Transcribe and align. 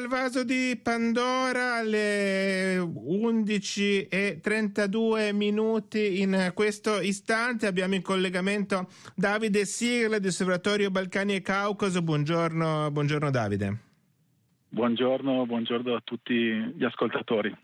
Il 0.00 0.08
vaso 0.08 0.44
di 0.44 0.80
Pandora 0.82 1.74
alle 1.74 2.78
11 2.78 4.06
e 4.06 4.38
32 4.40 5.34
minuti 5.34 6.22
in 6.22 6.52
questo 6.54 7.02
istante 7.02 7.66
abbiamo 7.66 7.96
in 7.96 8.00
collegamento 8.00 8.88
Davide 9.14 9.66
Sigla 9.66 10.18
di 10.18 10.28
Osservatorio 10.28 10.90
Balcani 10.90 11.34
e 11.34 11.42
Caucaso. 11.42 12.00
Buongiorno, 12.00 12.90
buongiorno 12.90 13.28
Davide. 13.28 13.78
Buongiorno, 14.72 15.44
buongiorno 15.44 15.94
a 15.94 16.00
tutti 16.02 16.32
gli 16.32 16.84
ascoltatori. 16.84 17.54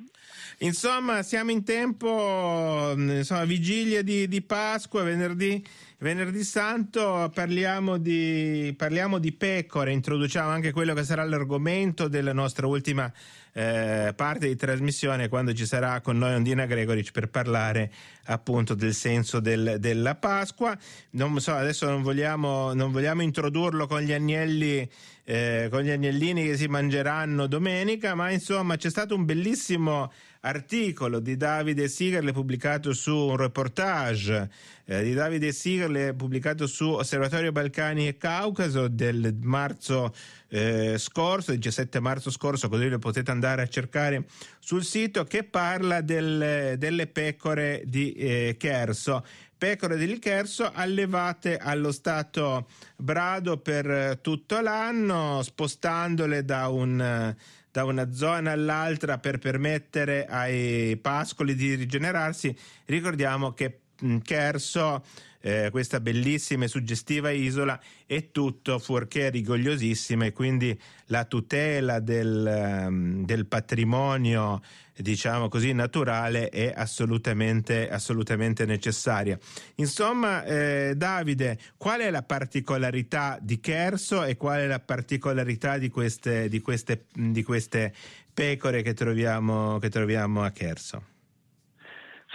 Insomma, 0.59 1.23
siamo 1.23 1.53
in 1.53 1.63
tempo, 1.63 2.93
insomma, 2.97 3.45
vigilia 3.45 4.03
di, 4.03 4.27
di 4.27 4.43
Pasqua, 4.43 5.05
venerdì, 5.05 5.65
venerdì 5.99 6.45
Santo, 6.45 7.31
parliamo 7.33 7.97
di, 7.97 8.75
parliamo 8.77 9.19
di 9.19 9.33
pecore, 9.33 9.93
introduciamo 9.93 10.51
anche 10.51 10.73
quello 10.73 10.95
che 10.95 11.05
sarà 11.05 11.25
l'argomento 11.25 12.09
della 12.09 12.33
nostra 12.33 12.67
ultima 12.67 13.11
eh, 13.53 14.13
parte 14.15 14.49
di 14.49 14.57
trasmissione 14.57 15.29
quando 15.29 15.55
ci 15.55 15.65
sarà 15.65 16.03
con 16.03 16.19
noi 16.19 16.35
Ondina 16.35 16.67
Gregoric 16.67 17.11
per 17.11 17.31
parlare 17.31 17.91
appunto 18.25 18.75
del 18.75 18.93
senso 18.93 19.41
del, 19.41 19.77
della 19.79 20.15
Pasqua. 20.15 20.77
Non 21.13 21.41
so, 21.41 21.55
adesso 21.55 21.89
non 21.89 22.03
vogliamo, 22.03 22.75
non 22.75 22.93
vogliamo 22.93 23.23
introdurlo 23.23 23.87
con 23.87 24.01
gli 24.01 24.13
agnelli 24.13 24.87
eh, 25.29 25.67
con 25.71 25.81
gli 25.81 25.91
agnellini 25.91 26.45
che 26.45 26.57
si 26.57 26.69
mangeranno 26.69 27.49
domenica, 27.49 28.15
ma 28.15 28.31
insomma 28.31 28.77
c'è 28.77 28.89
stato 28.89 29.15
un 29.17 29.25
bellissimo 29.25 30.13
articolo 30.47 31.19
di 31.19 31.37
Davide 31.37 31.89
Sigerle 31.89 32.33
pubblicato 32.33 32.93
su 32.93 33.15
un 33.15 33.37
reportage 33.37 34.49
eh, 34.85 35.03
di 35.03 35.13
Davide 35.13 35.51
Sigerle 35.51 36.15
pubblicato 36.15 36.69
su 36.69 36.89
Osservatorio 36.89 37.51
Balcani 37.51 38.07
e 38.07 38.17
Caucaso 38.17 38.87
del 38.87 39.37
marzo 39.43 40.15
eh, 40.49 40.97
scorso, 40.99 41.51
il 41.51 41.59
17 41.59 41.99
marzo 41.99 42.31
scorso, 42.31 42.69
così 42.69 42.89
lo 42.89 42.99
potete 42.99 43.33
andare 43.33 43.63
a 43.63 43.67
cercare 43.67 44.27
sul 44.61 44.85
sito, 44.85 45.25
che 45.25 45.43
parla 45.43 46.01
del, 46.01 46.77
delle 46.79 47.09
pecore 47.09 47.83
di 47.85 48.13
eh, 48.13 48.55
Cherso. 48.57 49.25
Pecore 49.59 49.97
di 49.97 50.19
Cherso 50.21 50.71
allevate 50.73 51.57
allo 51.57 51.91
stato 51.91 52.69
brado 52.95 53.57
per 53.57 54.21
tutto 54.23 54.61
l'anno, 54.61 55.43
spostandole 55.43 56.45
da, 56.45 56.69
un, 56.69 57.35
da 57.77 57.85
una 57.85 58.11
zona 58.11 58.53
all'altra 58.53 59.19
per 59.19 59.37
permettere 59.37 60.25
ai 60.25 60.97
pascoli 60.97 61.55
di 61.55 61.75
rigenerarsi. 61.75 62.57
Ricordiamo 62.87 63.53
che 63.53 63.81
Cherso 64.23 65.05
eh, 65.47 65.71
questa 65.71 66.01
bellissima 66.01 66.65
e 66.65 66.69
suggestiva 66.69 67.31
isola 67.31 67.81
è 68.05 68.33
tutto 68.33 68.81
fuorché 68.81 69.31
rigogliosissima 69.31 70.25
e 70.25 70.33
quindi 70.33 70.77
la 71.07 71.25
tutela 71.25 72.01
del, 72.01 72.85
um, 72.89 73.25
del 73.25 73.47
patrimonio 73.47 74.61
diciamo 74.97 75.49
così 75.49 75.73
naturale 75.73 76.49
è 76.49 76.73
assolutamente, 76.75 77.89
assolutamente 77.89 78.67
necessaria. 78.67 79.39
Insomma, 79.77 80.43
eh, 80.45 80.95
Davide, 80.97 81.59
qual 81.77 82.01
è 82.01 82.11
la 82.11 82.25
particolarità 82.25 83.39
di 83.41 83.61
Cherso 83.61 84.25
e 84.25 84.37
qual 84.37 84.61
è 84.61 84.67
la 84.67 84.81
particolarità 84.81 85.79
di 85.79 85.91
queste, 85.91 86.49
di 86.49 86.61
queste, 86.61 87.05
di 87.13 87.45
queste 87.45 87.95
pecore 88.35 88.83
che 88.83 88.95
troviamo, 88.95 89.79
che 89.79 89.91
troviamo 89.91 90.43
a 90.43 90.51
Cherso? 90.51 91.15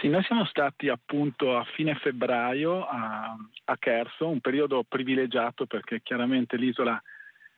Sì, 0.02 0.08
noi 0.08 0.24
siamo 0.24 0.44
stati 0.46 0.88
appunto 0.88 1.56
a 1.56 1.62
fine 1.62 1.94
febbraio 1.94 2.84
a, 2.84 3.36
a 3.66 3.76
Cherso, 3.78 4.26
un 4.26 4.40
periodo 4.40 4.82
privilegiato 4.82 5.66
perché 5.66 6.00
chiaramente 6.02 6.56
l'isola 6.56 7.00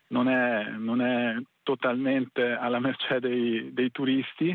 non 0.09 0.29
è, 0.29 0.69
non 0.77 1.01
è 1.01 1.37
totalmente 1.63 2.53
alla 2.53 2.81
mercé 2.81 3.19
dei, 3.19 3.73
dei 3.73 3.91
turisti 3.91 4.55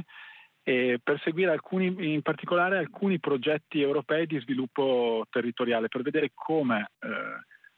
e 0.62 1.00
per 1.04 1.20
seguire 1.24 1.50
alcuni, 1.50 2.14
in 2.14 2.22
particolare 2.22 2.78
alcuni 2.78 3.20
progetti 3.20 3.82
europei 3.82 4.28
di 4.28 4.40
sviluppo 4.40 5.26
territoriale, 5.32 5.88
per 5.88 6.04
vedere 6.04 6.30
come 6.36 6.92
eh, 7.00 7.08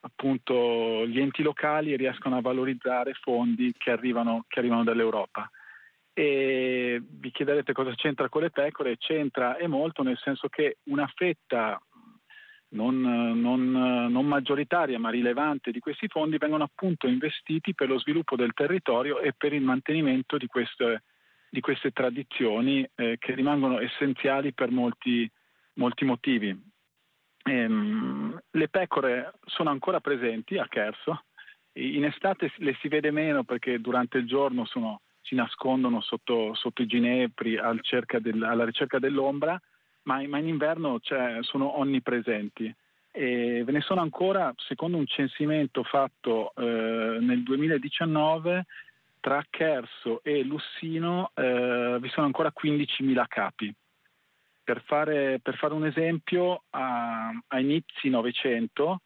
appunto 0.02 1.08
gli 1.08 1.22
enti 1.22 1.42
locali 1.42 1.96
riescono 1.96 2.36
a 2.36 2.42
valorizzare 2.42 3.14
fondi 3.14 3.74
che 3.78 3.92
arrivano, 3.92 4.44
che 4.50 4.60
arrivano 4.60 4.84
dall'Europa. 4.84 5.50
E 6.14 7.02
vi 7.04 7.32
chiederete 7.32 7.74
cosa 7.74 7.94
c'entra 7.96 8.28
con 8.28 8.42
le 8.42 8.50
pecore, 8.50 8.98
c'entra 8.98 9.56
e 9.58 9.68
molto 9.68 10.04
nel 10.04 10.18
senso 10.18 10.50
che 10.50 10.78
una 10.84 11.10
fetta 11.16 11.82
non, 12.72 13.00
non, 13.02 13.72
non, 13.72 14.26
maggioritaria 14.26 15.00
ma 15.00 15.10
rilevante 15.10 15.72
di 15.72 15.80
questi 15.80 16.08
fondi 16.08 16.38
vengono 16.38 16.64
appunto 16.64 17.08
investiti 17.08 17.74
per 17.74 17.90
lo 17.90 18.00
sviluppo 18.00 18.36
del 18.36 18.54
territorio 18.54 19.20
e 19.20 19.34
per 19.36 19.54
il 19.54 19.62
mantenimento 19.62 20.38
di 20.38 20.48
queste, 20.48 21.04
di 21.50 21.60
queste 21.60 21.92
tradizioni 21.92 22.88
eh, 22.96 23.18
che 23.18 23.34
rimangono 23.34 23.80
essenziali 23.80 24.54
per 24.54 24.72
molti, 24.72 25.30
molti 25.76 26.06
motivi. 26.06 26.70
Ehm, 27.44 28.40
le 28.52 28.70
pecore 28.70 29.34
sono 29.46 29.70
ancora 29.70 30.00
presenti 30.00 30.58
a 30.58 30.68
Cherso, 30.68 31.24
in 31.74 32.06
estate 32.06 32.52
le 32.58 32.76
si 32.82 32.90
vede 32.90 33.12
meno 33.12 33.44
perché 33.44 33.80
durante 33.80 34.18
il 34.18 34.28
giorno 34.28 34.66
sono 34.66 35.02
si 35.22 35.36
nascondono 35.36 36.02
sotto, 36.02 36.54
sotto 36.54 36.82
i 36.82 36.88
ginepri 36.88 37.58
al 37.58 37.82
del, 38.20 38.44
alla 38.44 38.66
ricerca 38.66 39.00
dell'ombra, 39.00 39.60
ma, 40.04 40.22
ma 40.28 40.38
in 40.40 40.48
inverno 40.48 41.00
cioè, 41.00 41.38
sono 41.42 41.78
onnipresenti. 41.78 42.74
E 43.14 43.64
ve 43.66 43.72
ne 43.72 43.82
sono 43.82 44.02
ancora, 44.02 44.54
secondo 44.58 44.98
un 44.98 45.06
censimento 45.06 45.84
fatto 45.84 46.54
eh, 46.56 47.18
nel 47.20 47.44
2019, 47.44 48.66
tra 49.20 49.46
Cherso 49.50 50.22
e 50.24 50.44
Lussino 50.44 51.32
eh, 51.36 51.98
vi 52.00 52.10
sono 52.10 52.26
ancora 52.26 52.52
15.000 52.52 53.26
capi. 53.28 53.74
Per 54.64 54.82
fare, 54.86 55.40
per 55.42 55.56
fare 55.58 55.74
un 55.74 55.86
esempio, 55.86 56.64
a, 56.70 57.30
a 57.48 57.60
inizi 57.60 58.10
Novecento 58.10 59.02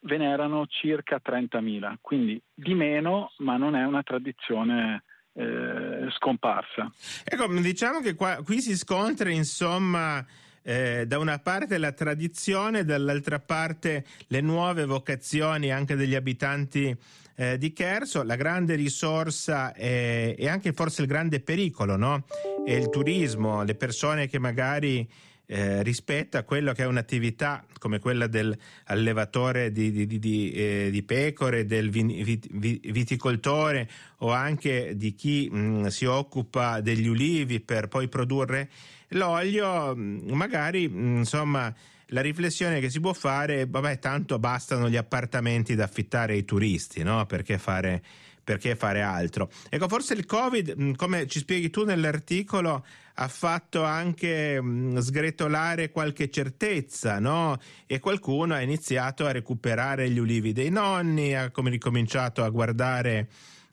ve 0.00 0.18
n'erano 0.18 0.66
circa 0.68 1.20
30.000, 1.24 1.96
quindi 2.00 2.40
di 2.52 2.74
meno, 2.74 3.32
ma 3.38 3.56
non 3.56 3.74
è 3.74 3.84
una 3.84 4.02
tradizione 4.02 5.02
eh, 5.36 6.10
scomparsa. 6.16 6.90
Ecco, 7.24 7.46
diciamo 7.60 8.00
che 8.00 8.14
qua, 8.14 8.40
qui 8.42 8.60
si 8.60 8.76
scontra 8.76 9.30
insomma 9.30 10.24
eh, 10.62 11.04
da 11.06 11.18
una 11.18 11.38
parte 11.38 11.78
la 11.78 11.92
tradizione, 11.92 12.84
dall'altra 12.84 13.38
parte 13.38 14.04
le 14.28 14.40
nuove 14.40 14.84
vocazioni 14.84 15.70
anche 15.70 15.94
degli 15.94 16.14
abitanti 16.14 16.96
eh, 17.36 17.58
di 17.58 17.72
Cherso, 17.72 18.22
la 18.22 18.34
grande 18.34 18.74
risorsa 18.74 19.74
e, 19.74 20.36
anche 20.50 20.72
forse 20.72 21.02
il 21.02 21.08
grande 21.08 21.40
pericolo, 21.40 21.96
no? 21.96 22.24
È 22.64 22.72
il 22.72 22.88
turismo, 22.88 23.62
le 23.62 23.74
persone 23.74 24.26
che 24.26 24.38
magari 24.38 25.08
eh, 25.46 25.82
rispetto 25.82 26.36
a 26.36 26.42
quello 26.42 26.72
che 26.72 26.82
è 26.82 26.86
un'attività 26.86 27.64
come 27.78 27.98
quella 27.98 28.26
dell'allevatore 28.26 29.70
di, 29.70 29.90
di, 29.92 30.18
di, 30.18 30.50
eh, 30.52 30.88
di 30.90 31.02
pecore, 31.02 31.66
del 31.66 31.90
vit, 31.90 32.48
viticoltore 32.50 33.88
o 34.18 34.32
anche 34.32 34.96
di 34.96 35.14
chi 35.14 35.48
mh, 35.50 35.58
mm, 35.58 35.86
si 35.86 36.04
occupa 36.04 36.80
degli 36.80 37.06
ulivi 37.06 37.60
per 37.60 37.88
poi 37.88 38.08
produrre 38.08 38.68
l'olio, 39.10 39.94
mm, 39.94 40.30
magari 40.32 40.88
mh, 40.88 40.98
mm, 40.98 41.16
insomma 41.18 41.74
la 42.10 42.20
riflessione 42.20 42.80
che 42.80 42.90
si 42.90 43.00
può 43.00 43.12
fare 43.12 43.66
vabbè, 43.66 43.98
tanto 43.98 44.38
bastano 44.38 44.88
gli 44.88 44.96
appartamenti 44.96 45.74
da 45.74 45.84
affittare 45.84 46.34
ai 46.34 46.44
turisti, 46.44 47.02
no? 47.02 47.26
Perché 47.26 47.58
fare, 47.58 48.02
perché 48.46 48.76
fare 48.76 49.02
altro? 49.02 49.50
Ecco, 49.68 49.88
forse 49.88 50.14
il 50.14 50.24
Covid, 50.24 50.94
come 50.94 51.26
ci 51.26 51.40
spieghi 51.40 51.68
tu 51.68 51.84
nell'articolo, 51.84 52.86
ha 53.14 53.26
fatto 53.26 53.82
anche 53.82 54.62
mh, 54.62 54.98
sgretolare 54.98 55.90
qualche 55.90 56.30
certezza, 56.30 57.18
no? 57.18 57.58
E 57.86 57.98
qualcuno 57.98 58.54
ha 58.54 58.60
iniziato 58.60 59.26
a 59.26 59.32
recuperare 59.32 60.08
gli 60.10 60.18
ulivi 60.18 60.52
dei 60.52 60.70
nonni, 60.70 61.34
ha 61.34 61.50
ricominciato 61.52 62.44
a 62.44 62.50
guardare 62.50 63.28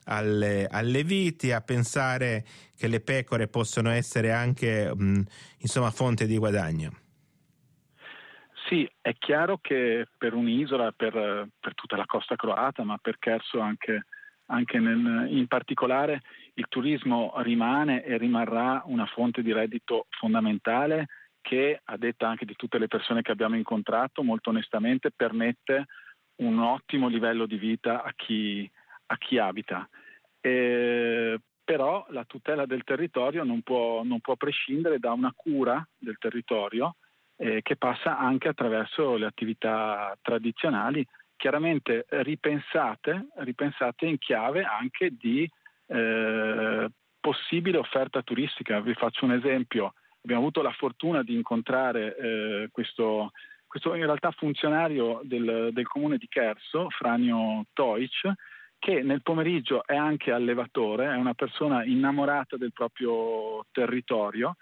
alle, 0.06 0.66
alle, 0.68 1.04
viti, 1.04 1.52
a 1.52 1.60
pensare 1.60 2.44
che 2.76 2.88
le 2.88 3.00
pecore 3.00 3.46
possono 3.46 3.90
essere 3.90 4.32
anche 4.32 4.92
mh, 4.92 5.22
insomma 5.58 5.92
fonte 5.92 6.26
di 6.26 6.36
guadagno. 6.36 6.90
Sì, 8.66 8.90
è 9.00 9.12
chiaro 9.18 9.58
che 9.60 10.08
per 10.18 10.32
un'isola, 10.32 10.90
per, 10.90 11.48
per 11.60 11.74
tutta 11.74 11.96
la 11.96 12.06
costa 12.06 12.34
croata, 12.34 12.82
ma 12.82 12.96
per 12.96 13.18
Cherso 13.18 13.60
anche, 13.60 14.06
anche 14.46 14.78
nel, 14.78 15.28
in 15.30 15.46
particolare, 15.46 16.22
il 16.54 16.66
turismo 16.68 17.32
rimane 17.38 18.04
e 18.04 18.16
rimarrà 18.18 18.82
una 18.86 19.06
fonte 19.06 19.42
di 19.42 19.52
reddito 19.52 20.06
fondamentale 20.10 21.06
che, 21.40 21.80
a 21.84 21.96
detta 21.96 22.28
anche 22.28 22.44
di 22.44 22.54
tutte 22.56 22.78
le 22.78 22.88
persone 22.88 23.22
che 23.22 23.32
abbiamo 23.32 23.56
incontrato, 23.56 24.22
molto 24.22 24.50
onestamente 24.50 25.10
permette 25.14 25.86
un 26.36 26.58
ottimo 26.58 27.08
livello 27.08 27.46
di 27.46 27.58
vita 27.58 28.02
a 28.02 28.12
chi, 28.14 28.68
a 29.06 29.16
chi 29.18 29.38
abita. 29.38 29.88
E, 30.40 31.38
però 31.62 32.04
la 32.10 32.24
tutela 32.24 32.66
del 32.66 32.84
territorio 32.84 33.44
non 33.44 33.62
può, 33.62 34.02
non 34.02 34.20
può 34.20 34.36
prescindere 34.36 34.98
da 34.98 35.12
una 35.12 35.32
cura 35.34 35.86
del 35.96 36.18
territorio 36.18 36.96
eh, 37.36 37.62
che 37.62 37.76
passa 37.76 38.18
anche 38.18 38.48
attraverso 38.48 39.16
le 39.16 39.26
attività 39.26 40.16
tradizionali, 40.20 41.06
chiaramente 41.44 42.06
ripensate, 42.08 43.26
ripensate 43.40 44.06
in 44.06 44.16
chiave 44.16 44.62
anche 44.62 45.10
di 45.14 45.46
eh, 45.88 46.88
possibile 47.20 47.76
offerta 47.76 48.22
turistica. 48.22 48.80
Vi 48.80 48.94
faccio 48.94 49.26
un 49.26 49.32
esempio. 49.32 49.92
Abbiamo 50.22 50.40
avuto 50.40 50.62
la 50.62 50.72
fortuna 50.72 51.22
di 51.22 51.34
incontrare 51.34 52.16
eh, 52.16 52.68
questo, 52.72 53.32
questo, 53.66 53.92
in 53.94 54.06
realtà 54.06 54.30
funzionario 54.30 55.20
del, 55.24 55.68
del 55.70 55.86
comune 55.86 56.16
di 56.16 56.28
Cherso, 56.28 56.88
Franio 56.88 57.66
Toic, 57.74 58.32
che 58.78 59.02
nel 59.02 59.20
pomeriggio 59.20 59.84
è 59.84 59.96
anche 59.96 60.32
allevatore, 60.32 61.12
è 61.12 61.16
una 61.16 61.34
persona 61.34 61.84
innamorata 61.84 62.56
del 62.56 62.72
proprio 62.72 63.66
territorio 63.70 64.56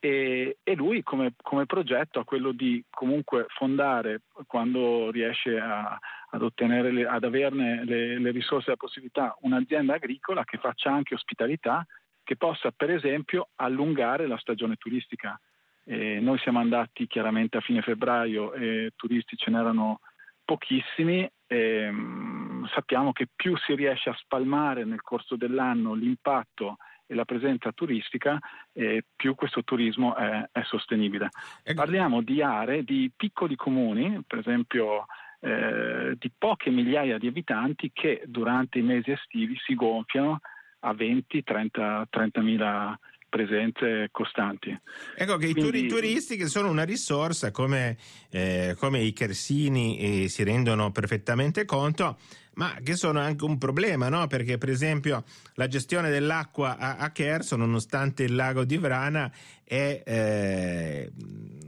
e, 0.00 0.56
e 0.62 0.74
lui 0.74 1.02
come, 1.02 1.34
come, 1.42 1.66
progetto 1.66 2.20
ha 2.20 2.24
quello 2.24 2.52
di 2.52 2.82
comunque 2.88 3.44
fondare, 3.50 4.22
quando 4.46 5.10
riesce 5.10 5.58
a, 5.58 5.96
ad, 6.30 6.42
ottenere, 6.42 7.06
ad 7.06 7.22
averne 7.22 7.84
le, 7.84 8.18
le 8.18 8.30
risorse 8.30 8.68
e 8.68 8.70
la 8.70 8.76
possibilità, 8.76 9.36
un'azienda 9.42 9.94
agricola 9.94 10.44
che 10.44 10.56
faccia 10.56 10.90
anche 10.90 11.14
ospitalità, 11.14 11.86
che 12.24 12.36
possa 12.36 12.70
per 12.70 12.90
esempio 12.90 13.50
allungare 13.56 14.26
la 14.26 14.38
stagione 14.38 14.76
turistica. 14.76 15.38
E 15.84 16.18
noi 16.18 16.38
siamo 16.38 16.60
andati 16.60 17.06
chiaramente 17.06 17.58
a 17.58 17.60
fine 17.60 17.82
febbraio 17.82 18.54
e 18.54 18.92
turisti 18.96 19.36
ce 19.36 19.50
n'erano 19.50 20.00
pochissimi. 20.46 21.30
E, 21.46 21.88
um, 21.88 22.66
sappiamo 22.72 23.12
che 23.12 23.28
più 23.34 23.54
si 23.58 23.74
riesce 23.74 24.08
a 24.08 24.16
spalmare 24.16 24.84
nel 24.84 25.02
corso 25.02 25.36
dell'anno 25.36 25.92
l'impatto 25.92 26.78
e 27.10 27.14
la 27.16 27.24
presenza 27.24 27.72
turistica, 27.72 28.38
eh, 28.72 29.02
più 29.16 29.34
questo 29.34 29.64
turismo 29.64 30.14
è, 30.14 30.48
è 30.52 30.62
sostenibile. 30.62 31.30
Ecco. 31.64 31.74
Parliamo 31.74 32.22
di 32.22 32.40
aree, 32.40 32.84
di 32.84 33.10
piccoli 33.14 33.56
comuni, 33.56 34.22
per 34.24 34.38
esempio 34.38 35.06
eh, 35.40 36.14
di 36.16 36.30
poche 36.38 36.70
migliaia 36.70 37.18
di 37.18 37.26
abitanti 37.26 37.90
che 37.92 38.22
durante 38.26 38.78
i 38.78 38.82
mesi 38.82 39.10
estivi 39.10 39.56
si 39.64 39.74
gonfiano 39.74 40.38
a 40.80 40.92
20-30 40.92 42.40
mila 42.42 42.96
presenze 43.28 44.08
costanti. 44.10 44.76
Ecco 45.16 45.36
che 45.36 45.52
Quindi... 45.52 45.86
i 45.86 45.88
turisti 45.88 46.36
che 46.36 46.46
sono 46.46 46.68
una 46.68 46.84
risorsa 46.84 47.50
come, 47.50 47.96
eh, 48.30 48.76
come 48.78 49.00
i 49.00 49.12
Chersini 49.12 50.24
eh, 50.24 50.28
si 50.28 50.42
rendono 50.42 50.90
perfettamente 50.90 51.64
conto, 51.64 52.18
ma 52.60 52.76
che 52.82 52.94
sono 52.94 53.20
anche 53.20 53.44
un 53.44 53.56
problema, 53.56 54.10
no? 54.10 54.26
perché 54.26 54.58
per 54.58 54.68
esempio 54.68 55.24
la 55.54 55.66
gestione 55.66 56.10
dell'acqua 56.10 56.76
a, 56.76 56.96
a 56.96 57.10
Cherso, 57.10 57.56
nonostante 57.56 58.22
il 58.22 58.34
lago 58.34 58.64
di 58.64 58.76
Vrana, 58.76 59.32
è 59.64 60.02
eh, 60.04 61.10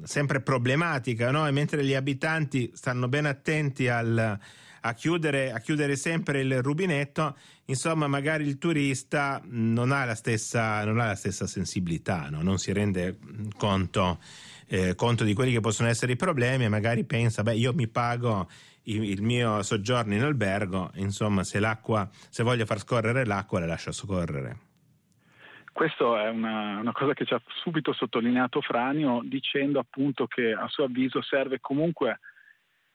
sempre 0.02 0.42
problematica, 0.42 1.30
no? 1.30 1.48
e 1.48 1.50
mentre 1.50 1.82
gli 1.82 1.94
abitanti 1.94 2.72
stanno 2.74 3.08
ben 3.08 3.24
attenti 3.24 3.88
al 3.88 4.38
a 4.84 4.94
chiudere, 4.94 5.52
a 5.52 5.60
chiudere 5.60 5.94
sempre 5.94 6.40
il 6.40 6.60
rubinetto, 6.60 7.36
insomma 7.66 8.08
magari 8.08 8.44
il 8.44 8.58
turista 8.58 9.40
non 9.44 9.92
ha 9.92 10.04
la 10.04 10.16
stessa, 10.16 10.78
ha 10.78 10.84
la 10.84 11.14
stessa 11.14 11.46
sensibilità, 11.46 12.28
no? 12.28 12.42
non 12.42 12.58
si 12.58 12.72
rende 12.72 13.16
conto, 13.56 14.18
eh, 14.66 14.94
conto, 14.96 15.24
di 15.24 15.34
quelli 15.34 15.52
che 15.52 15.60
possono 15.60 15.88
essere 15.88 16.12
i 16.12 16.16
problemi 16.16 16.64
e 16.64 16.68
magari 16.68 17.04
pensa, 17.04 17.42
beh 17.42 17.54
io 17.54 17.72
mi 17.72 17.86
pago 17.86 18.48
il, 18.84 19.22
mio 19.22 19.62
soggiorno 19.62 20.14
in 20.14 20.22
albergo, 20.22 20.90
insomma 20.94 21.44
se, 21.44 21.60
l'acqua, 21.60 22.08
se 22.10 22.42
voglio 22.42 22.64
far 22.64 22.78
scorrere 22.78 23.24
l'acqua 23.24 23.60
la 23.60 23.66
lascio 23.66 23.92
scorrere. 23.92 24.70
Questo 25.72 26.18
è 26.18 26.28
una, 26.28 26.80
una, 26.80 26.92
cosa 26.92 27.14
che 27.14 27.24
ci 27.24 27.32
ha 27.32 27.40
subito 27.62 27.92
sottolineato 27.92 28.60
Franio 28.60 29.22
dicendo 29.24 29.78
appunto 29.78 30.26
che 30.26 30.52
a 30.52 30.68
suo 30.68 30.84
avviso 30.84 31.22
serve 31.22 31.60
comunque 31.60 32.20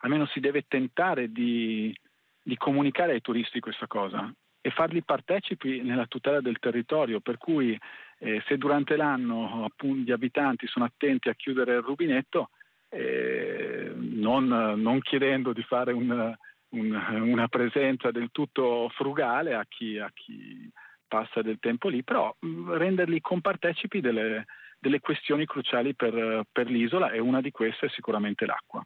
almeno 0.02 0.28
si 0.28 0.40
deve 0.40 0.66
tentare 0.68 1.32
di, 1.32 1.96
di 2.42 2.56
comunicare 2.56 3.14
ai 3.14 3.22
turisti 3.22 3.60
questa 3.60 3.88
cosa 3.88 4.32
e 4.62 4.70
farli 4.72 5.02
partecipi 5.02 5.82
nella 5.82 6.08
tutela 6.08 6.42
del 6.42 6.60
territorio, 6.60 7.20
per 7.20 7.38
cui 7.38 7.78
eh, 8.20 8.44
se 8.48 8.58
durante 8.58 8.96
l'anno 8.96 9.64
appunto, 9.64 10.02
gli 10.02 10.12
abitanti 10.12 10.68
sono 10.68 10.86
attenti 10.86 11.30
a 11.30 11.36
chiudere 11.36 11.76
il 11.76 11.82
rubinetto, 11.82 12.50
eh, 12.90 13.77
non, 14.00 14.48
non, 14.48 15.00
chiedendo 15.02 15.54
di 15.54 15.64
fare 15.64 15.94
un, 15.94 16.36
un, 16.70 17.22
una 17.22 17.48
presenza 17.48 18.12
del 18.12 18.30
tutto 18.32 18.90
frugale 18.96 19.54
a 19.54 19.66
chi, 19.68 19.98
a 19.98 20.12
chi, 20.14 20.70
passa 21.08 21.42
del 21.42 21.58
tempo 21.60 21.90
lì, 21.90 22.04
però 22.04 22.36
mm, 22.46 22.72
renderli 22.72 23.22
compartecipi 23.22 24.02
delle, 24.02 24.46
delle 24.80 25.00
questioni 25.00 25.46
cruciali 25.46 25.96
per, 25.96 26.44
per 26.52 26.70
l'isola 26.70 27.12
e 27.12 27.20
una 27.20 27.42
di 27.42 27.52
queste 27.52 27.88
è 27.88 27.90
sicuramente 27.90 28.46
l'acqua. 28.46 28.86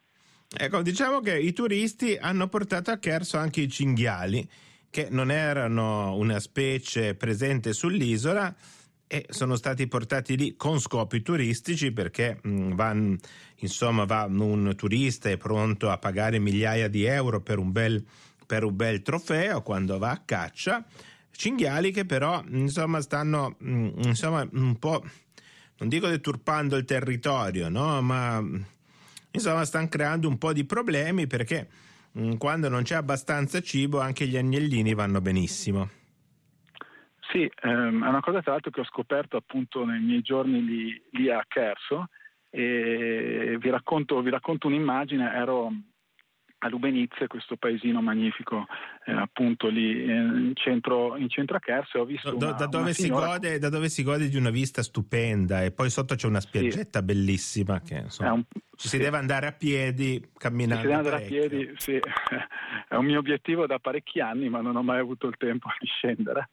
Ecco, 0.53 0.81
diciamo 0.81 1.21
che 1.21 1.37
i 1.37 1.53
turisti 1.53 2.17
hanno 2.19 2.47
portato 2.47 2.91
a 2.91 2.97
Cherso 2.97 3.37
anche 3.37 3.61
i 3.61 3.69
cinghiali, 3.69 4.47
che 4.89 5.07
non 5.09 5.31
erano 5.31 6.15
una 6.15 6.39
specie 6.39 7.15
presente 7.15 7.71
sull'isola 7.71 8.53
e 9.13 9.25
sono 9.27 9.57
stati 9.57 9.87
portati 9.87 10.37
lì 10.37 10.55
con 10.55 10.79
scopi 10.79 11.21
turistici 11.21 11.91
perché 11.91 12.39
mh, 12.41 12.49
mm, 12.49 12.71
van, 12.75 13.19
insomma, 13.57 14.05
va 14.05 14.23
un 14.23 14.73
turista 14.77 15.29
è 15.29 15.35
pronto 15.35 15.89
a 15.89 15.97
pagare 15.97 16.39
migliaia 16.39 16.87
di 16.87 17.03
euro 17.03 17.41
per 17.41 17.57
un 17.57 17.73
bel, 17.73 18.01
per 18.45 18.63
un 18.63 18.73
bel 18.73 19.01
trofeo 19.01 19.63
quando 19.63 19.97
va 19.97 20.11
a 20.11 20.21
caccia. 20.23 20.85
Cinghiali 21.29 21.91
che 21.91 22.05
però 22.05 22.41
insomma 22.51 23.01
stanno 23.01 23.55
mh, 23.57 23.73
mm, 23.73 23.89
insomma, 24.03 24.47
un 24.53 24.79
po' 24.79 25.03
non 25.79 25.89
dico 25.89 26.07
deturpando 26.07 26.77
il 26.77 26.85
territorio, 26.85 27.67
no? 27.67 28.01
ma 28.01 28.41
Insomma, 29.31 29.65
stanno 29.65 29.87
creando 29.87 30.27
un 30.27 30.37
po' 30.37 30.53
di 30.53 30.65
problemi 30.65 31.27
perché 31.27 31.67
mh, 32.11 32.23
mm, 32.23 32.33
quando 32.35 32.69
non 32.69 32.83
c'è 32.83 32.95
abbastanza 32.95 33.61
cibo 33.61 33.99
anche 33.99 34.25
gli 34.25 34.37
agnellini 34.37 34.93
vanno 34.93 35.19
benissimo. 35.19 35.99
Sì, 37.31 37.49
ehm, 37.61 38.03
è 38.03 38.07
una 38.07 38.19
cosa 38.19 38.41
tra 38.41 38.51
l'altro 38.51 38.71
che 38.71 38.81
ho 38.81 38.85
scoperto 38.85 39.37
appunto 39.37 39.85
nei 39.85 40.01
miei 40.01 40.21
giorni 40.21 40.63
lì, 40.63 41.01
lì 41.11 41.29
a 41.29 41.43
Cherso 41.47 42.07
e 42.49 43.57
vi 43.57 43.69
racconto, 43.69 44.21
vi 44.21 44.29
racconto 44.29 44.67
un'immagine, 44.67 45.33
ero 45.33 45.71
a 46.63 46.69
Lubenizze, 46.69 47.25
questo 47.27 47.55
paesino 47.55 48.01
magnifico 48.01 48.67
eh, 49.05 49.13
appunto 49.13 49.67
lì 49.67 50.03
eh, 50.03 50.13
in 50.13 50.51
centro, 50.55 51.17
in 51.17 51.27
centro 51.29 51.57
a 51.57 51.59
Kerse. 51.59 51.97
Ho 51.97 52.05
visto 52.05 52.35
da, 52.35 52.49
una, 52.49 52.55
da, 52.55 52.67
dove 52.67 52.93
signora... 52.93 53.27
gode, 53.27 53.57
da, 53.57 53.69
dove 53.69 53.89
si 53.89 54.03
gode, 54.03 54.29
di 54.29 54.35
una 54.37 54.51
vista 54.51 54.83
stupenda 54.83 55.63
e 55.63 55.71
poi 55.71 55.89
sotto 55.89 56.13
c'è 56.13 56.27
una 56.27 56.39
spiaggetta 56.39 56.99
sì. 56.99 57.05
bellissima 57.05 57.81
che 57.81 57.95
insomma, 57.95 58.33
un... 58.33 58.43
ci 58.75 58.89
si 58.89 58.97
deve 58.97 59.17
andare 59.17 59.47
a 59.47 59.53
piedi 59.53 60.29
camminando. 60.37 60.83
Si 60.83 60.87
deve 60.87 60.97
andare 60.97 61.15
parecchio. 61.15 61.45
a 61.45 61.47
piedi, 61.47 61.73
sì. 61.77 61.97
è 62.89 62.95
un 62.95 63.05
mio 63.05 63.19
obiettivo 63.19 63.65
da 63.65 63.79
parecchi 63.79 64.19
anni 64.19 64.49
ma 64.49 64.61
non 64.61 64.75
ho 64.75 64.83
mai 64.83 64.99
avuto 64.99 65.27
il 65.27 65.37
tempo 65.37 65.69
di 65.79 65.87
scendere. 65.87 66.49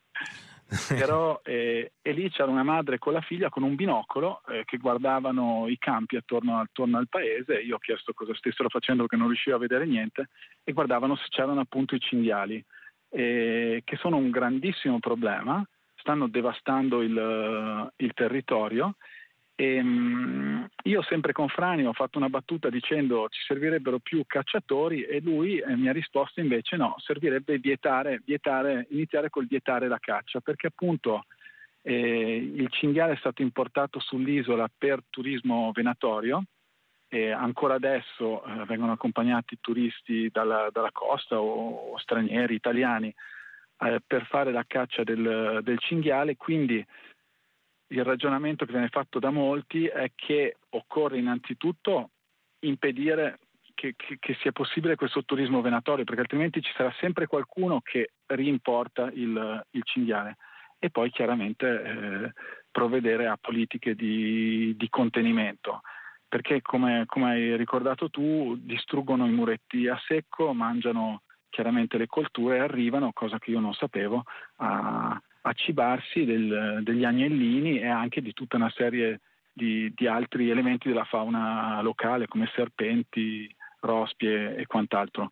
Però, 0.88 1.40
eh, 1.44 1.92
e 2.02 2.12
lì 2.12 2.30
c'era 2.30 2.50
una 2.50 2.62
madre 2.62 2.98
con 2.98 3.14
la 3.14 3.22
figlia 3.22 3.48
con 3.48 3.62
un 3.62 3.74
binocolo 3.74 4.42
eh, 4.48 4.64
che 4.66 4.76
guardavano 4.76 5.66
i 5.66 5.78
campi 5.78 6.16
attorno, 6.16 6.58
attorno, 6.60 6.98
al 6.98 7.08
paese. 7.08 7.54
Io 7.54 7.76
ho 7.76 7.78
chiesto 7.78 8.12
cosa 8.12 8.34
stessero 8.34 8.68
facendo 8.68 9.02
perché 9.02 9.16
non 9.16 9.28
riuscivo 9.28 9.56
a 9.56 9.60
vedere 9.60 9.86
niente. 9.86 10.28
E 10.62 10.72
guardavano 10.72 11.16
se 11.16 11.24
c'erano 11.30 11.60
appunto 11.60 11.94
i 11.94 12.00
cinghiali, 12.00 12.62
eh, 13.10 13.80
che 13.82 13.96
sono 13.96 14.16
un 14.16 14.30
grandissimo 14.30 14.98
problema, 14.98 15.66
stanno 15.94 16.28
devastando 16.28 17.00
il, 17.00 17.90
il 17.96 18.12
territorio 18.12 18.96
e, 19.60 19.74
ehm, 19.74 20.68
io 20.84 21.02
sempre 21.02 21.32
con 21.32 21.48
Frani 21.48 21.84
ho 21.84 21.92
fatto 21.92 22.16
una 22.16 22.28
battuta 22.28 22.70
dicendo 22.70 23.28
ci 23.28 23.40
servirebbero 23.44 23.98
più 23.98 24.22
cacciatori 24.24 25.02
e 25.02 25.20
lui 25.20 25.58
eh, 25.58 25.74
mi 25.74 25.88
ha 25.88 25.92
risposto 25.92 26.38
invece 26.38 26.76
no, 26.76 26.94
servirebbe 26.98 27.58
vietare, 27.58 28.22
vietare, 28.24 28.86
iniziare 28.90 29.30
col 29.30 29.48
vietare 29.48 29.88
la 29.88 29.98
caccia 29.98 30.38
perché 30.38 30.68
appunto 30.68 31.24
eh, 31.82 32.36
il 32.36 32.68
cinghiale 32.70 33.14
è 33.14 33.16
stato 33.16 33.42
importato 33.42 33.98
sull'isola 33.98 34.70
per 34.78 35.02
turismo 35.10 35.72
venatorio 35.74 36.44
e 37.08 37.32
ancora 37.32 37.74
adesso 37.74 38.44
eh, 38.44 38.64
vengono 38.64 38.92
accompagnati 38.92 39.58
turisti 39.60 40.28
dalla, 40.30 40.68
dalla 40.70 40.92
costa 40.92 41.40
o, 41.40 41.92
o, 41.92 41.98
stranieri 41.98 42.54
italiani 42.54 43.12
eh, 43.80 44.00
per 44.06 44.24
fare 44.26 44.52
la 44.52 44.64
caccia 44.66 45.02
del, 45.02 45.60
del 45.64 45.78
cinghiale, 45.80 46.36
quindi 46.36 46.84
il 47.88 48.04
ragionamento 48.04 48.64
che 48.64 48.72
viene 48.72 48.88
fatto 48.88 49.18
da 49.18 49.30
molti 49.30 49.86
è 49.86 50.12
che 50.14 50.56
occorre 50.70 51.18
innanzitutto 51.18 52.10
impedire 52.60 53.38
che, 53.74 53.94
che, 53.96 54.16
che, 54.18 54.36
sia 54.40 54.50
possibile 54.50 54.96
questo 54.96 55.24
turismo 55.24 55.60
venatorio, 55.60 56.04
perché 56.04 56.22
altrimenti 56.22 56.60
ci 56.60 56.72
sarà 56.76 56.92
sempre 56.98 57.26
qualcuno 57.26 57.80
che 57.80 58.10
rimporta 58.26 59.08
il, 59.12 59.64
il 59.70 59.82
cinghiale. 59.84 60.36
E 60.80 60.90
poi 60.90 61.10
chiaramente 61.10 61.66
eh, 61.66 62.32
provvedere 62.70 63.26
a 63.28 63.38
politiche 63.40 63.94
di, 63.94 64.74
di 64.76 64.88
contenimento, 64.88 65.80
perché 66.28 66.60
come, 66.60 67.04
come, 67.06 67.30
hai 67.30 67.56
ricordato 67.56 68.10
tu 68.10 68.56
distruggono 68.58 69.26
i 69.26 69.32
muretti 69.32 69.88
a 69.88 69.98
secco, 70.06 70.52
mangiano 70.52 71.22
chiaramente 71.48 71.98
le 71.98 72.06
colture 72.06 72.56
e 72.56 72.60
arrivano, 72.60 73.12
cosa 73.12 73.38
che 73.38 73.50
io 73.50 73.60
non 73.60 73.74
sapevo, 73.74 74.24
a, 74.56 75.20
a 75.42 75.52
cibarsi 75.52 76.24
del, 76.24 76.80
degli 76.82 77.04
agnellini 77.04 77.80
e 77.80 77.86
anche 77.86 78.20
di 78.20 78.32
tutta 78.32 78.56
una 78.56 78.70
serie 78.70 79.20
di, 79.52 79.92
di, 79.94 80.06
altri 80.06 80.50
elementi 80.50 80.88
della 80.88 81.04
fauna 81.04 81.80
locale 81.82 82.26
come 82.26 82.50
serpenti, 82.54 83.52
rospi 83.80 84.26
e, 84.26 84.54
e 84.56 84.66
quant'altro. 84.66 85.30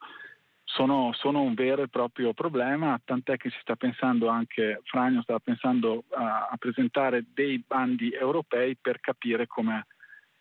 sono, 0.64 1.12
sono, 1.12 1.42
un 1.42 1.54
vero 1.54 1.82
e 1.82 1.88
proprio 1.88 2.32
problema, 2.32 3.00
tant'è 3.04 3.36
che 3.36 3.50
si 3.50 3.58
sta 3.60 3.76
pensando 3.76 4.28
anche, 4.28 4.80
Fragno 4.84 5.22
stava 5.22 5.38
pensando 5.38 6.04
a, 6.10 6.48
a 6.50 6.56
presentare 6.56 7.24
dei 7.32 7.62
bandi 7.64 8.12
europei 8.12 8.76
per 8.76 9.00
capire 9.00 9.46
come 9.46 9.86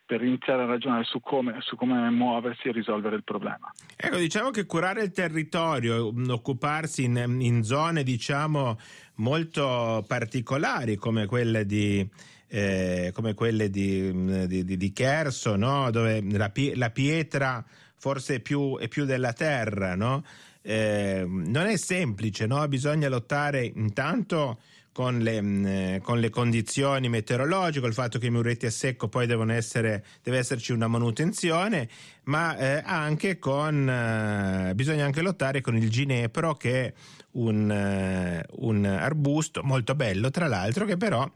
per 0.05 0.23
iniziare 0.23 0.63
a 0.63 0.65
ragionare 0.65 1.03
su 1.03 1.19
come, 1.19 1.57
su 1.61 1.75
come, 1.75 2.09
muoversi 2.11 2.67
e 2.67 2.71
risolvere 2.71 3.15
il 3.15 3.23
problema. 3.23 3.71
Ecco, 3.95 4.17
diciamo 4.17 4.51
che 4.51 4.65
curare 4.65 5.01
il 5.01 5.11
territorio, 5.11 6.13
occuparsi 6.29 7.03
in, 7.03 7.37
in 7.39 7.63
zone 7.63 8.03
diciamo 8.03 8.77
molto 9.15 10.03
particolari 10.07 10.95
come 10.95 11.25
quelle 11.25 11.65
di, 11.65 12.07
eh, 12.47 13.11
come 13.13 13.33
quelle 13.33 13.69
di, 13.69 14.47
di, 14.47 14.77
di 14.77 14.93
Cherso, 14.93 15.55
no? 15.55 15.89
dove 15.89 16.21
la, 16.31 16.51
la, 16.75 16.89
pietra 16.91 17.63
forse 17.95 18.35
è 18.35 18.39
più, 18.39 18.77
è 18.77 18.87
più 18.87 19.05
della 19.05 19.33
terra, 19.33 19.95
no? 19.95 20.23
eh, 20.61 21.25
non 21.27 21.65
è 21.65 21.77
semplice, 21.77 22.45
no? 22.45 22.67
bisogna 22.67 23.09
lottare 23.09 23.71
intanto 23.75 24.59
con 24.95 25.19
le, 25.19 25.41
mm, 25.41 25.65
eh, 25.65 25.99
con 26.01 26.21
le, 26.21 26.29
condizioni 26.29 27.09
meteorologiche, 27.09 27.85
il 27.85 27.93
fatto 27.93 28.17
che 28.17 28.27
i 28.27 28.29
muretti 28.29 28.65
a 28.65 28.71
secco 28.71 29.09
poi 29.09 29.27
devono 29.27 29.51
essere, 29.51 30.05
deve 30.23 30.37
esserci 30.37 30.71
una 30.71 30.87
manutenzione, 30.87 31.89
ma 32.23 32.55
eh, 32.55 32.81
anche 32.85 33.37
con, 33.37 33.89
eh, 33.89 34.71
bisogna 34.73 35.03
anche 35.03 35.21
lottare 35.21 35.59
con 35.59 35.75
il 35.75 35.89
ginepro 35.89 36.53
che 36.53 36.85
è 36.85 36.93
un, 37.31 37.69
eh, 37.69 38.45
un, 38.59 38.85
arbusto 38.85 39.63
molto 39.63 39.95
bello 39.95 40.29
tra 40.29 40.47
l'altro 40.47 40.85
che 40.85 40.95
però 40.95 41.29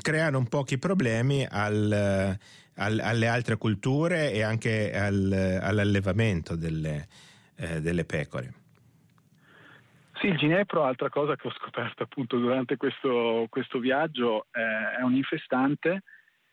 creano 0.00 0.44
pochi 0.44 0.78
problemi 0.78 1.44
al, 1.50 2.38
al, 2.74 2.98
alle 3.00 3.26
altre 3.26 3.56
culture 3.56 4.30
e 4.30 4.42
anche 4.42 4.96
al, 4.96 5.58
all'allevamento 5.60 6.54
delle, 6.54 7.08
eh, 7.56 7.80
delle 7.80 8.04
pecore. 8.04 8.59
Sì, 10.20 10.26
il 10.26 10.36
ginepro, 10.36 10.84
altra 10.84 11.08
cosa 11.08 11.34
che 11.34 11.48
ho 11.48 11.52
scoperto 11.52 12.02
appunto 12.02 12.36
durante 12.36 12.76
questo, 12.76 13.46
questo 13.48 13.78
viaggio, 13.78 14.48
eh, 14.52 14.98
è 14.98 15.02
un 15.02 15.14
infestante 15.14 16.02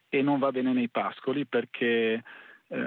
e 0.07 0.21
non 0.21 0.39
va 0.39 0.51
bene 0.51 0.71
nei 0.71 0.87
pascoli 0.87 1.45
perché 1.45 2.23
eh, 2.69 2.77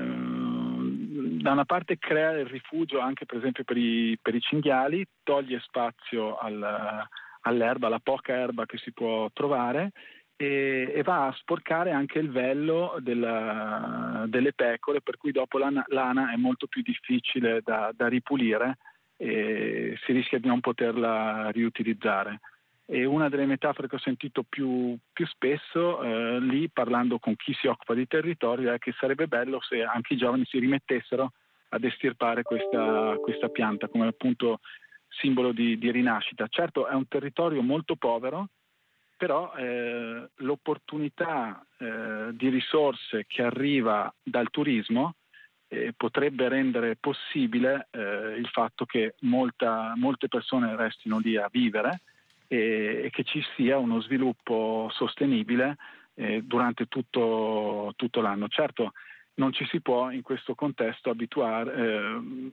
da 1.43 1.53
una 1.53 1.67
parte 1.67 1.99
crea 1.99 2.31
il 2.39 2.47
rifugio 2.47 2.99
anche 2.99 3.27
per 3.27 3.37
esempio 3.37 3.63
per 3.63 3.77
i, 3.77 4.19
per 4.23 4.35
i 4.35 4.41
cinghiali, 4.41 5.07
toglie 5.23 5.61
spazio 5.61 6.39
al, 6.39 7.07
all'erba, 7.43 7.89
alla 7.89 8.01
poca 8.01 8.33
erba 8.33 8.65
che 8.65 8.79
si 8.79 8.91
può 8.95 9.29
trovare 9.35 9.91
e, 10.35 10.93
e 10.95 11.03
va 11.03 11.27
a 11.27 11.35
sporcare 11.35 11.91
anche 11.91 12.19
il 12.19 12.31
vello 12.31 12.97
della, 13.01 14.25
delle 14.29 14.55
pecore 14.55 15.03
per 15.03 15.19
cui 15.19 15.31
dopo 15.31 15.59
l'ana, 15.59 15.85
l'ana 15.89 16.33
è 16.33 16.37
molto 16.37 16.67
più 16.69 16.81
difficile 16.81 17.61
da, 17.63 17.91
da 17.95 18.09
ripulire 18.09 18.79
si 19.23 20.13
rischia 20.13 20.39
di 20.39 20.49
non 20.49 20.61
poterla 20.61 21.51
riutilizzare. 21.51 22.41
E 22.87 23.05
una 23.05 23.29
delle 23.29 23.47
metafore 23.47 23.87
che 23.87 23.97
ho 23.97 24.01
sentito 24.01 24.43
più, 24.43 24.97
più 25.13 25.27
spesso 25.27 26.03
eh, 26.03 26.41
lì 26.41 26.69
parlando 26.71 27.21
con 27.21 27.37
chi 27.37 27.55
si 27.55 27.69
occupa 27.69 27.95
di 27.95 28.07
territorio 28.09 28.73
è 28.73 28.79
che 28.79 28.93
sarebbe 28.99 29.29
bello 29.29 29.61
se 29.61 29.85
anche 29.85 30.15
i 30.15 30.17
giovani 30.17 30.45
si 30.45 30.59
rimettessero 30.59 31.33
ad 31.69 31.85
estirpare 31.85 32.43
questa, 32.43 33.17
questa 33.21 33.49
pianta 33.49 33.87
come 33.87 34.09
appunto 34.09 34.59
simbolo 35.07 35.53
di, 35.53 35.79
di, 35.79 35.91
rinascita. 35.93 36.49
Certo 36.49 36.89
è 36.89 36.95
un 36.95 37.07
territorio 37.07 37.63
molto 37.63 37.95
povero, 37.95 38.49
però 39.17 39.53
eh, 39.55 40.29
l'opportunità 40.37 41.65
eh, 41.79 42.31
di 42.33 42.49
risorse 42.49 43.25
che 43.29 43.43
arriva 43.43 44.13
dal 44.21 44.51
turismo 44.51 45.15
eh, 45.73 45.95
potrebbe 45.97 46.49
rendere 46.49 46.97
possibile 46.97 47.87
eh, 47.93 48.35
il 48.37 48.49
fatto 48.49 48.85
che 48.85 49.15
molta, 49.21 49.93
molte 49.97 50.27
persone 50.27 50.75
restino 50.75 51.19
lì 51.19 51.37
a 51.37 51.49
vivere 51.51 52.01
e, 52.49 53.03
e 53.05 53.11
che 53.11 53.23
ci 53.23 53.41
sia 53.55 53.79
uno 53.79 54.01
sviluppo 54.01 54.91
sostenibile 54.93 55.77
eh, 56.15 56.43
durante 56.43 56.87
tutto, 56.87 57.93
tutto, 57.95 58.21
l'anno. 58.21 58.49
Certo, 58.49 58.93
non 59.35 59.53
ci 59.53 59.65
si 59.67 59.81
può 59.81 60.11
in 60.11 60.23
questo 60.23 60.57
contesto 60.57 61.09
abituare 61.09 61.75
ehm, 61.75 62.53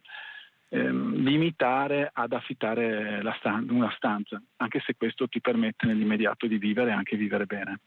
ehm, 0.69 1.15
limitare 1.15 2.11
ad 2.13 2.33
affittare 2.33 3.23
stan- 3.39 3.67
una 3.71 3.91
stanza, 3.95 4.39
anche 4.57 4.79
se 4.85 4.93
questo 4.95 5.27
ti 5.27 5.41
permette 5.41 5.87
nell'immediato 5.87 6.45
di 6.45 6.59
vivere 6.59 6.91
e 6.91 6.93
anche 6.93 7.17
vivere 7.17 7.47
bene. 7.47 7.79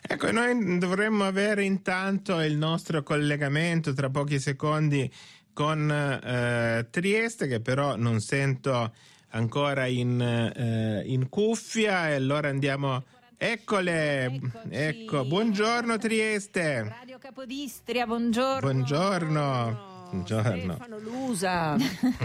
Ecco, 0.00 0.30
noi 0.30 0.78
dovremmo 0.78 1.24
avere 1.24 1.64
intanto 1.64 2.40
il 2.40 2.56
nostro 2.56 3.02
collegamento 3.02 3.92
tra 3.92 4.10
pochi 4.10 4.38
secondi 4.38 5.10
con 5.52 5.90
eh, 5.90 6.86
Trieste, 6.90 7.46
che 7.46 7.60
però 7.60 7.96
non 7.96 8.20
sento 8.20 8.92
ancora 9.30 9.86
in, 9.86 10.20
eh, 10.20 11.02
in 11.06 11.28
cuffia, 11.28 12.10
e 12.10 12.14
allora 12.14 12.48
andiamo. 12.48 13.04
Eccole, 13.36 14.24
Eccoci. 14.26 14.50
ecco, 14.70 15.24
buongiorno 15.24 15.98
Trieste. 15.98 16.94
Radio 17.00 17.18
Capodistria, 17.18 18.06
buongiorno. 18.06 18.60
Buongiorno. 18.60 19.92
Buongiorno. 20.10 20.74
Stefano 20.74 20.98
Lusa. 20.98 21.76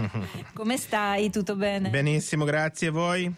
Come 0.54 0.76
stai? 0.76 1.30
Tutto 1.30 1.56
bene? 1.56 1.90
Benissimo, 1.90 2.44
grazie 2.44 2.88
a 2.88 2.92
voi. 2.92 3.34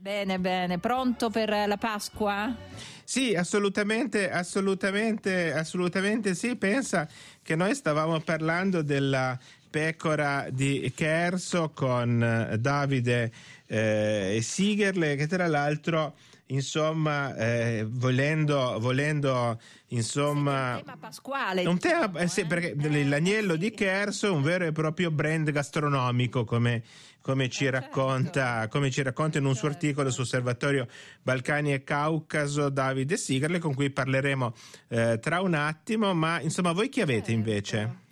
Bene, 0.00 0.38
bene. 0.38 0.78
Pronto 0.78 1.28
per 1.28 1.48
la 1.66 1.76
Pasqua? 1.76 2.54
Sì, 3.02 3.34
assolutamente, 3.34 4.30
assolutamente, 4.30 5.52
assolutamente 5.52 6.36
sì. 6.36 6.54
Pensa 6.54 7.08
che 7.42 7.56
noi 7.56 7.74
stavamo 7.74 8.20
parlando 8.20 8.82
della 8.82 9.36
pecora 9.68 10.46
di 10.50 10.92
Kerso 10.94 11.70
con 11.70 12.22
eh, 12.22 12.58
Davide 12.58 13.32
eh, 13.66 14.38
Sigerle, 14.40 15.16
che 15.16 15.26
tra 15.26 15.48
l'altro 15.48 16.14
insomma, 16.48 17.34
eh, 17.34 17.86
volendo, 17.88 18.78
volendo 18.78 19.58
insomma, 19.88 20.74
sì, 20.74 20.78
un 20.78 20.84
tema 20.84 20.96
pasquale. 20.96 21.66
Un 21.66 21.78
tema, 21.78 22.06
diciamo, 22.06 22.18
eh, 22.18 22.28
sì, 22.28 22.44
perché 22.46 22.74
eh, 22.78 23.04
l'agnello 23.04 23.56
di 23.56 23.70
Kerso 23.70 24.26
è 24.26 24.30
un 24.30 24.42
vero 24.42 24.64
e 24.64 24.72
proprio 24.72 25.10
brand 25.10 25.50
gastronomico, 25.50 26.44
come, 26.44 26.82
come, 27.20 27.48
ci, 27.48 27.66
eh, 27.66 27.70
certo. 27.70 27.86
racconta, 27.86 28.68
come 28.68 28.90
ci 28.90 29.02
racconta 29.02 29.38
in 29.38 29.44
un 29.44 29.54
suo 29.54 29.68
certo. 29.68 29.86
articolo 29.86 30.10
su 30.10 30.20
Osservatorio 30.22 30.86
Balcani 31.22 31.72
e 31.72 31.84
Caucaso 31.84 32.68
Davide 32.68 33.16
Sigerle, 33.16 33.58
con 33.58 33.74
cui 33.74 33.90
parleremo 33.90 34.54
eh, 34.88 35.18
tra 35.20 35.40
un 35.40 35.54
attimo. 35.54 36.14
Ma 36.14 36.40
insomma, 36.40 36.72
voi 36.72 36.88
chi 36.88 37.00
avete 37.00 37.26
certo. 37.26 37.32
invece? 37.32 38.06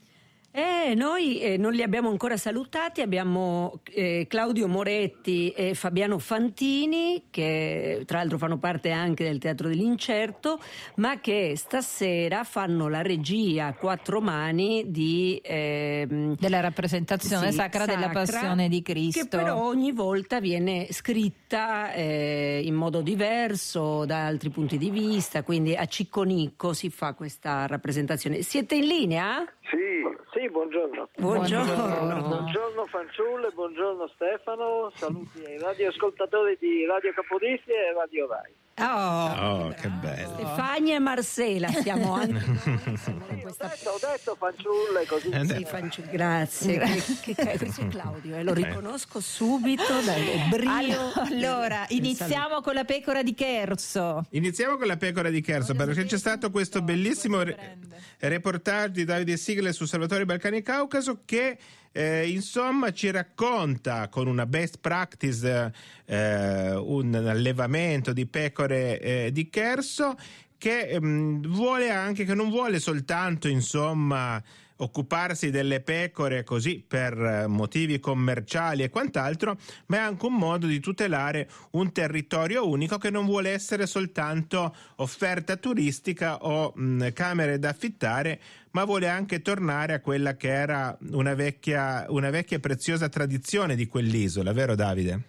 Eh, 0.58 0.94
noi 0.94 1.38
eh, 1.38 1.58
non 1.58 1.75
li 1.75 1.82
abbiamo 1.82 2.08
ancora 2.08 2.38
salutati, 2.38 3.02
abbiamo 3.02 3.80
eh, 3.92 4.25
Claudio 4.26 4.66
Moretti 4.68 5.50
e 5.50 5.75
Fabiano 5.75 6.18
Fantini, 6.18 7.25
che 7.28 8.04
tra 8.06 8.20
l'altro 8.20 8.38
fanno 8.38 8.56
parte 8.56 8.90
anche 8.90 9.25
del 9.25 9.36
Teatro 9.36 9.68
dell'Incerto, 9.68 10.58
ma 10.94 11.20
che 11.20 11.52
stasera 11.58 12.42
fanno 12.42 12.88
la 12.88 13.02
regia 13.02 13.66
a 13.66 13.75
quattro 13.75 14.22
mani 14.22 14.84
di, 14.86 15.38
ehm, 15.44 16.36
della 16.38 16.60
rappresentazione 16.60 17.50
sì, 17.50 17.56
sacra, 17.56 17.80
sacra, 17.80 17.94
della 17.94 18.08
Passione 18.08 18.70
di 18.70 18.80
Cristo. 18.80 19.20
Che 19.20 19.28
però 19.28 19.62
ogni 19.62 19.92
volta 19.92 20.40
viene 20.40 20.90
scritta 20.90 21.92
eh, 21.92 22.62
in 22.64 22.75
modo 22.75 23.02
diverso, 23.02 24.06
da 24.06 24.25
altri 24.25 24.48
punti 24.48 24.78
di 24.78 24.88
vista, 24.88 25.42
quindi 25.42 25.76
a 25.76 25.84
Cicconicco 25.84 26.72
si 26.72 26.88
fa 26.88 27.12
questa 27.12 27.66
rappresentazione. 27.66 28.40
Siete 28.40 28.76
in 28.76 28.86
linea? 28.86 29.44
Sì, 29.68 30.25
sì, 30.37 30.50
buongiorno. 30.50 31.09
Buongiorno. 31.16 32.28
Buongiorno, 32.28 32.87
fanciulle, 32.87 33.50
buongiorno 33.55 34.07
Stefano, 34.14 34.93
saluti 34.95 35.43
ai 35.45 35.59
radioascoltatori 35.59 36.59
di 36.61 36.85
Radio 36.85 37.12
Capodistria 37.14 37.88
e 37.88 37.93
Radio 37.95 38.28
Rai. 38.28 38.65
Oh, 38.78 39.64
oh 39.64 39.75
che 39.75 39.88
bello. 39.88 40.35
Stefania 40.35 40.97
e 40.97 40.99
Marcela 40.99 41.68
siamo 41.71 42.12
anche 42.14 42.45
noi. 42.45 43.40
questa... 43.40 43.73
ho, 43.85 43.99
detto, 43.99 44.37
fanciulle 44.38 45.06
così. 45.06 45.30
Eh, 45.30 45.47
sì, 45.47 45.64
fanciulle, 45.64 46.11
grazie. 46.11 46.78
che, 47.23 47.35
che, 47.35 47.56
questo 47.56 47.80
è 47.80 47.88
Claudio, 47.88 48.37
eh, 48.37 48.42
lo 48.42 48.52
riconosco 48.52 49.21
subito 49.21 50.00
dal 50.02 50.23
brio. 50.50 51.12
Allora, 51.26 51.87
iniziamo 51.88 52.61
con 52.61 52.75
la 52.75 52.85
pecora 52.85 53.23
di 53.23 53.35
Kerso. 53.35 54.26
Iniziamo 54.30 54.76
con 54.76 54.87
la 54.87 54.97
pecora 54.97 55.30
di 55.30 55.40
Kerso 55.40 55.75
perché 55.75 56.04
c'è 56.04 56.18
stato 56.18 56.50
questo 56.50 56.83
bellissimo 56.83 57.42
re- 57.42 57.78
reportage 58.18 58.92
di 58.92 59.04
Davide 59.04 59.37
Sigle 59.37 59.73
su 59.73 59.87
Salvatore 59.87 60.25
Balcani 60.25 60.62
Caucaso 60.62 61.23
che 61.25 61.59
eh, 61.96 62.28
insomma 62.28 62.92
ci 62.92 63.10
racconta 63.10 64.08
con 64.10 64.26
una 64.26 64.44
best 64.44 64.80
practice 64.80 65.72
eh, 66.04 66.74
un 66.74 67.14
allevamento 67.14 68.12
di 68.12 68.26
pecore 68.26 69.00
eh, 69.00 69.32
di 69.32 69.48
Kerso 69.48 70.14
che 70.58 71.00
mh, 71.00 71.06
mm, 71.06 71.42
vuole 71.46 71.90
anche 71.90 72.24
che 72.24 72.34
non 72.34 72.50
vuole 72.50 72.80
soltanto 72.80 73.48
insomma 73.48 74.42
occuparsi 74.76 75.50
delle 75.50 75.80
pecore 75.80 76.44
così 76.44 76.84
per 76.86 77.18
eh, 77.18 77.46
motivi 77.46 77.98
commerciali 77.98 78.82
e 78.82 78.90
quant'altro, 78.90 79.56
ma 79.86 79.96
è 79.96 80.00
anche 80.00 80.26
un 80.26 80.34
modo 80.34 80.66
di 80.66 80.80
tutelare 80.80 81.48
un 81.72 81.92
territorio 81.92 82.68
unico 82.68 82.98
che 82.98 83.10
non 83.10 83.24
vuole 83.24 83.50
essere 83.50 83.86
soltanto 83.86 84.74
offerta 84.96 85.56
turistica 85.56 86.44
o 86.44 86.72
mh, 86.74 87.12
camere 87.12 87.58
da 87.58 87.70
affittare, 87.70 88.40
ma 88.76 88.85
vuole 88.85 89.09
anche 89.09 89.40
tornare 89.40 89.95
a 89.95 90.00
quella 90.00 90.37
che 90.37 90.49
era 90.52 90.95
una 91.12 91.35
vecchia, 91.35 92.04
una 92.11 92.28
vecchia 92.28 92.59
preziosa 92.59 93.09
tradizione 93.09 93.75
di 93.75 93.87
quell'isola, 93.87 94.52
vero 94.52 94.75
Davide? 94.75 95.21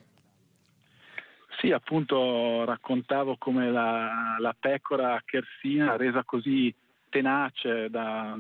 Sì, 1.58 1.72
appunto 1.72 2.66
raccontavo 2.66 3.38
come 3.38 3.72
la, 3.72 4.36
la 4.38 4.54
pecora 4.60 5.22
chersina 5.24 5.96
resa 5.96 6.26
così 6.26 6.76
tenace 7.08 7.90
da, 7.90 8.38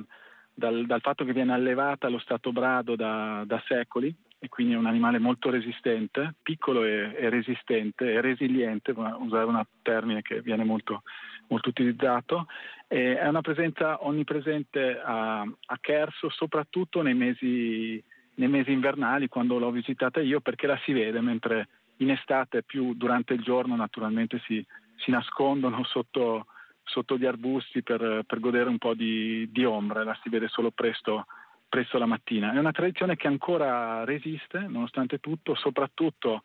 dal, 0.54 0.86
dal, 0.86 1.00
fatto 1.00 1.24
che 1.24 1.32
viene 1.32 1.54
allevata 1.54 2.08
allo 2.08 2.20
stato 2.20 2.52
brado 2.52 2.98
da, 2.98 3.44
da, 3.46 3.64
secoli 3.66 4.14
e 4.40 4.50
quindi 4.50 4.74
è 4.74 4.78
un 4.78 4.88
animale 4.88 5.20
molto 5.20 5.50
resistente, 5.50 6.36
piccolo 6.44 6.84
e, 6.84 7.16
e 7.18 7.30
resistente 7.30 8.12
e 8.12 8.20
resiliente, 8.20 8.92
usare 8.92 9.46
un 9.46 9.64
termine 9.82 10.22
che 10.22 10.42
viene 10.42 10.66
molto, 10.66 11.04
molto 11.48 11.70
utilizzato, 11.70 12.48
e 12.88 13.18
è 13.18 13.27
una 13.27 13.42
presenza 13.42 14.06
onnipresente 14.06 15.00
a, 15.00 15.42
a 15.42 15.77
Cherso, 15.80 16.30
soprattutto 16.30 17.01
nei 17.01 17.13
mesi, 17.13 18.04
nei 18.36 18.48
mesi 18.48 18.72
invernali, 18.72 19.27
quando 19.27 19.58
l'ho 19.58 19.72
visitata 19.72 20.22
io, 20.22 20.39
perché 20.39 20.68
la 20.68 20.80
si 20.84 20.94
vede 20.94 21.22
mentre 21.22 21.68
in 21.98 22.12
estate 22.12 22.63
più 22.63 22.94
durante 22.94 23.34
il 23.34 23.42
giorno 23.42 23.75
naturalmente 23.75 24.42
si, 24.46 24.63
si 24.98 25.12
nascondono 25.12 25.84
sotto, 25.86 26.48
sotto, 26.84 27.18
gli 27.18 27.25
arbusti 27.25 27.84
per, 27.84 28.24
per, 28.25 28.39
godere 28.39 28.70
un 28.70 28.77
po' 28.77 28.94
di, 28.94 29.50
di 29.51 29.63
ombra, 29.66 30.04
la 30.04 30.18
si 30.22 30.30
vede 30.30 30.48
solo 30.48 30.72
presto, 30.72 31.25
presto 31.68 31.98
la 31.98 32.06
mattina. 32.06 32.54
È 32.54 32.60
una 32.60 32.72
tradizione 32.72 33.16
che 33.16 33.27
ancora 33.27 34.04
resiste 34.04 34.60
nonostante 34.60 35.20
tutto, 35.20 35.56
soprattutto 35.56 36.44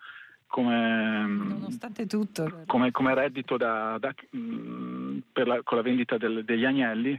come, 0.52 1.24
come, 2.66 2.90
come 2.90 3.14
reddito 3.14 3.56
da, 3.56 3.96
da, 3.98 4.14
mm, 4.36 5.18
la, 5.32 5.62
con 5.62 5.78
la 5.78 5.82
vendita 5.82 6.18
del, 6.18 6.44
degli 6.44 6.66
agnelli 6.66 7.18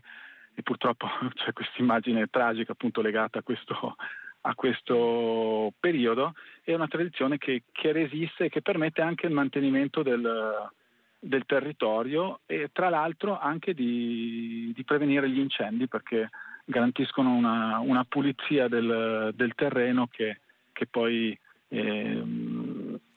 e 0.54 0.62
purtroppo 0.62 1.08
c'è 1.34 1.52
questa 1.52 1.82
immagine 1.82 2.28
tragica 2.30 2.74
appunto 2.74 3.02
legata 3.02 3.40
a 3.40 3.42
questo, 3.42 3.96
a 4.42 4.54
questo 4.54 5.74
periodo, 5.80 6.36
è 6.64 6.76
una 6.76 6.88
tradizione 6.88 7.40
che, 7.40 7.64
che, 7.72 7.92
resiste 7.92 8.46
e 8.46 8.50
che 8.50 8.62
permette 8.62 9.02
anche 9.02 9.26
il 9.26 9.34
mantenimento 9.34 10.04
del, 10.04 10.70
del 11.18 11.44
territorio 11.48 12.42
e 12.46 12.70
tra 12.72 12.90
l'altro 12.90 13.40
anche 13.40 13.74
di, 13.74 14.72
di, 14.76 14.84
prevenire 14.84 15.28
gli 15.28 15.40
incendi 15.40 15.88
perché 15.88 16.30
garantiscono 16.66 17.34
una, 17.34 17.80
una 17.80 18.06
pulizia 18.08 18.68
del, 18.68 19.32
del, 19.34 19.56
terreno 19.56 20.06
che, 20.06 20.42
che 20.72 20.86
poi 20.86 21.36
eh, 21.70 22.24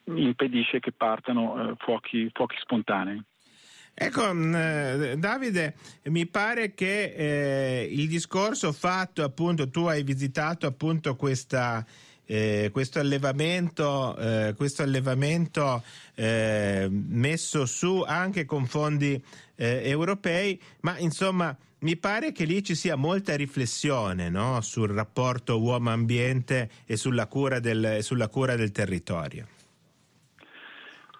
impedisce 0.07 0.81
che 0.81 0.93
partano 0.93 1.71
eh, 1.71 1.75
fuochi, 1.79 2.31
fuochi 2.33 2.57
spontanei. 2.61 3.23
Ecco, 3.99 4.35
mm, 4.35 4.55
eh, 4.55 5.15
Davide, 5.17 5.75
mi 6.05 6.27
pare 6.27 6.75
che 6.75 7.15
eh, 7.17 7.89
il 7.91 8.09
discorso 8.09 8.73
fatto, 8.73 9.25
appunto, 9.25 9.71
tu 9.71 9.87
hai 9.87 10.03
visitato 10.03 10.67
appunto 10.67 11.17
questa, 11.17 11.83
eh, 12.27 12.69
questo 12.73 12.99
allevamento, 12.99 14.15
eh, 14.19 14.55
questo 14.55 14.83
allevamento 14.83 15.83
eh, 16.15 16.89
messo 16.91 17.65
su 17.65 18.03
anche 18.07 18.45
con 18.45 18.67
fondi 18.67 19.23
europei, 19.59 20.61
ma 20.81 20.99
insomma 20.99 21.57
mi 21.79 21.97
pare 21.97 22.33
che 22.33 22.45
lì 22.45 22.63
ci 22.63 22.75
sia 22.75 22.95
molta 22.95 23.35
riflessione 23.35 24.29
no? 24.29 24.61
sul 24.61 24.91
rapporto 24.91 25.59
uomo-ambiente 25.59 26.69
e 26.85 26.99
sulla 26.99 27.27
cura 27.27 27.59
del, 27.59 28.03
sulla 28.03 28.29
cura 28.29 28.55
del 28.55 28.71
territorio. 28.71 29.47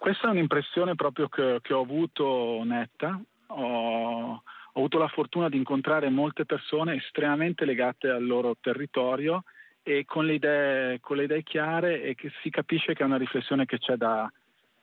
Questa 0.07 0.29
è 0.29 0.31
un'impressione 0.31 0.95
proprio 0.95 1.29
che, 1.29 1.59
che 1.61 1.75
ho 1.75 1.81
avuto 1.81 2.63
netta. 2.63 3.21
Ho, 3.49 4.35
ho, 4.35 4.43
avuto 4.73 4.99
la 4.99 5.09
fortuna 5.09 5.49
di 5.49 5.57
incontrare 5.57 6.11
molte 6.11 6.45
persone 6.45 6.95
estremamente 6.95 7.65
legate 7.65 8.11
al 8.11 8.25
loro 8.25 8.57
territorio 8.61 9.43
e 9.83 10.05
con 10.05 10.25
le 10.25 10.35
idee, 10.35 11.01
con 11.01 11.17
le 11.17 11.25
idee 11.25 11.43
chiare 11.43 12.05
e 12.05 12.15
che 12.15 12.31
si 12.41 12.51
capisce 12.51 12.95
che 12.95 13.03
è 13.03 13.05
una 13.05 13.17
riflessione 13.17 13.67
che 13.67 13.79
c'è 13.79 13.97
da, 13.97 14.33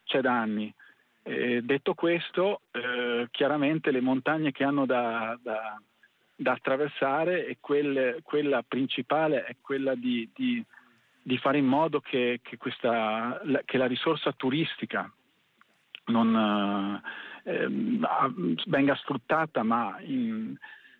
c'è 0.03 0.19
da 0.19 0.37
anni. 0.37 0.73
E 1.21 1.61
detto 1.61 1.93
questo, 1.93 2.59
eh, 2.71 3.29
chiaramente 3.31 3.91
le 3.91 4.01
montagne 4.01 4.51
che 4.51 4.65
hanno 4.65 4.85
da, 4.85 5.39
da, 5.41 5.81
da 6.35 6.51
attraversare 6.51 7.47
e 7.47 7.59
quelle, 7.61 8.19
quella 8.23 8.61
principale 8.61 9.45
è 9.45 9.55
quella 9.61 9.95
di, 9.95 10.29
di 10.35 10.61
di 11.23 11.37
fare 11.37 11.57
in 11.57 11.65
modo 11.65 12.01
che, 12.01 12.41
che, 12.43 12.57
questa, 12.57 13.41
che 13.63 13.77
la 13.77 13.87
risorsa 13.87 14.33
turistica 14.33 15.09
non 16.05 17.01
eh, 17.43 17.67
venga 18.65 18.95
sfruttata 18.95 19.63
ma 19.63 19.97
in, 20.01 20.55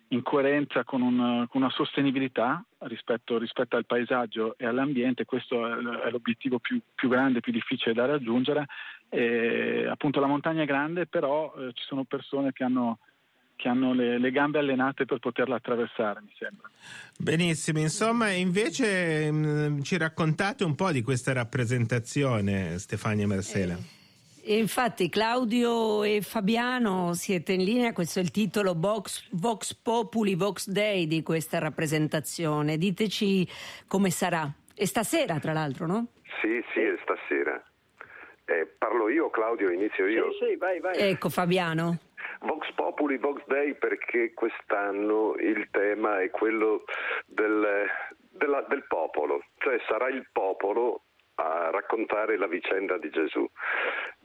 in 0.08 0.22
coerenza 0.22 0.84
con, 0.84 1.02
un, 1.02 1.46
con, 1.48 1.62
una 1.62 1.70
sostenibilità 1.70 2.64
rispetto, 2.80 3.38
rispetto, 3.38 3.76
al 3.76 3.86
paesaggio 3.86 4.54
e 4.56 4.66
all'ambiente, 4.66 5.24
questo 5.24 5.66
è, 5.66 6.10
l'obiettivo 6.10 6.58
più, 6.58 6.80
più 6.94 7.08
grande, 7.08 7.40
più 7.40 7.52
difficile 7.52 7.94
da 7.94 8.06
raggiungere. 8.06 8.66
E, 9.08 9.86
appunto 9.88 10.20
la 10.20 10.26
montagna 10.26 10.62
è 10.62 10.66
grande, 10.66 11.06
però 11.06 11.54
eh, 11.56 11.72
ci 11.72 11.84
sono 11.86 12.04
persone 12.04 12.52
che 12.52 12.64
hanno 12.64 12.98
che 13.56 13.68
hanno 13.68 13.92
le, 13.92 14.18
le, 14.18 14.32
gambe 14.32 14.58
allenate 14.58 15.04
per 15.04 15.20
poterla 15.20 15.54
attraversare, 15.54 16.20
mi 16.20 16.32
sembra. 16.36 16.68
Benissimo, 17.16 17.78
insomma, 17.78 18.30
invece 18.30 19.30
mh, 19.30 19.36
mm, 19.36 19.80
ci 19.82 19.96
raccontate 19.96 20.64
un 20.64 20.74
po' 20.74 20.90
di 20.90 21.02
questa 21.02 21.32
rappresentazione, 21.32 22.78
Stefania 22.80 23.28
Mersela. 23.28 23.74
Eh, 23.74 24.03
infatti 24.46 25.08
Claudio 25.08 26.02
e 26.02 26.20
Fabiano 26.20 27.14
siete 27.14 27.52
in 27.52 27.64
linea, 27.64 27.92
questo 27.92 28.18
è 28.18 28.22
il 28.22 28.30
titolo 28.30 28.74
Vox, 28.76 29.28
Vox 29.32 29.74
Populi, 29.74 30.34
Vox 30.34 30.68
Day 30.68 31.06
di 31.06 31.22
questa 31.22 31.58
rappresentazione. 31.58 32.76
Diteci 32.76 33.46
come 33.86 34.10
sarà. 34.10 34.48
E 34.74 34.86
stasera, 34.86 35.38
tra 35.38 35.52
l'altro, 35.52 35.86
no? 35.86 36.06
Sì, 36.40 36.62
sì, 36.72 36.80
è 36.80 36.96
stasera. 37.02 37.62
Eh, 38.44 38.66
parlo 38.78 39.08
io, 39.08 39.30
Claudio, 39.30 39.70
inizio 39.70 40.06
io. 40.06 40.32
Sì, 40.32 40.46
sì, 40.50 40.56
vai, 40.56 40.80
vai. 40.80 40.98
Ecco, 40.98 41.30
Fabiano. 41.30 41.98
Vox 42.40 42.70
Populi, 42.74 43.16
Vox 43.16 43.42
Day 43.46 43.74
perché 43.74 44.32
quest'anno 44.34 45.34
il 45.38 45.68
tema 45.70 46.20
è 46.20 46.30
quello 46.30 46.84
del, 47.26 47.86
della, 48.30 48.62
del 48.68 48.84
popolo, 48.86 49.42
cioè 49.58 49.78
sarà 49.88 50.08
il 50.08 50.26
popolo 50.30 51.04
a 51.36 51.70
raccontare 51.70 52.36
la 52.36 52.46
vicenda 52.46 52.98
di 52.98 53.10
Gesù, 53.10 53.48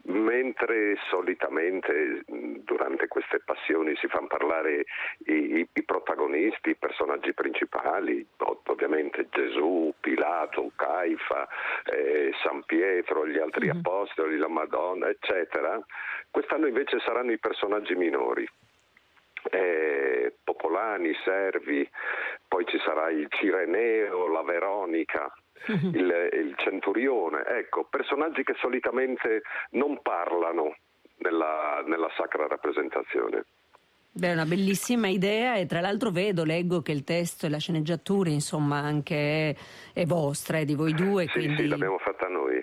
mentre 0.04 0.98
solitamente 1.10 2.24
durante 2.64 3.08
queste 3.08 3.40
passioni 3.40 3.96
si 3.98 4.08
fanno 4.08 4.28
parlare 4.28 4.86
i, 5.26 5.68
i 5.72 5.84
protagonisti, 5.84 6.72
i 6.72 6.76
personaggi 6.76 7.34
principali, 7.34 8.26
ovviamente 8.66 9.28
Gesù, 9.30 9.94
Pilato, 10.00 10.72
Caifa, 10.76 11.48
eh, 11.86 12.32
San 12.44 12.64
Pietro, 12.64 13.28
gli 13.28 13.38
altri 13.38 13.68
mm-hmm. 13.68 13.78
apostoli, 13.78 14.38
la 14.38 14.48
Madonna, 14.48 15.10
eccetera, 15.10 15.80
quest'anno 16.32 16.68
invece 16.68 17.00
saranno 17.00 17.32
i 17.32 17.40
personaggi 17.40 17.96
minori. 17.96 18.48
Eh, 19.52 20.34
popolani, 20.44 21.14
servi, 21.24 21.88
poi 22.48 22.66
ci 22.66 22.80
sarà 22.84 23.10
il 23.10 23.28
Cireneo, 23.30 24.28
la 24.28 24.44
Veronica, 24.44 25.32
il, 25.68 26.30
il 26.34 26.56
centurione, 26.58 27.46
ecco, 27.46 27.86
personaggi 27.90 28.44
che 28.44 28.56
solitamente 28.60 29.42
non 29.72 30.02
parlano 30.02 30.76
nella, 31.18 31.84
nella 31.86 32.10
sacra 32.18 32.48
rappresentazione. 32.48 33.46
Beh, 34.12 34.30
è 34.30 34.34
una 34.34 34.46
bellissima 34.46 35.08
idea 35.08 35.56
e 35.56 35.66
tra 35.66 35.80
l'altro 35.80 36.10
vedo, 36.10 36.44
leggo 36.44 36.82
che 36.82 36.92
il 36.92 37.04
testo 37.04 37.46
e 37.46 37.50
la 37.50 37.60
sceneggiatura 37.60 38.30
insomma 38.30 38.80
anche 38.80 39.16
è, 39.16 39.56
è 39.94 40.06
vostra, 40.06 40.58
è 40.58 40.66
di 40.66 40.76
voi 40.76 40.94
due. 40.94 41.26
Sì, 41.28 41.34
quindi... 41.34 41.62
sì, 41.62 41.68
l'abbiamo 41.68 42.00
fatta 42.00 42.28
noi. 42.28 42.62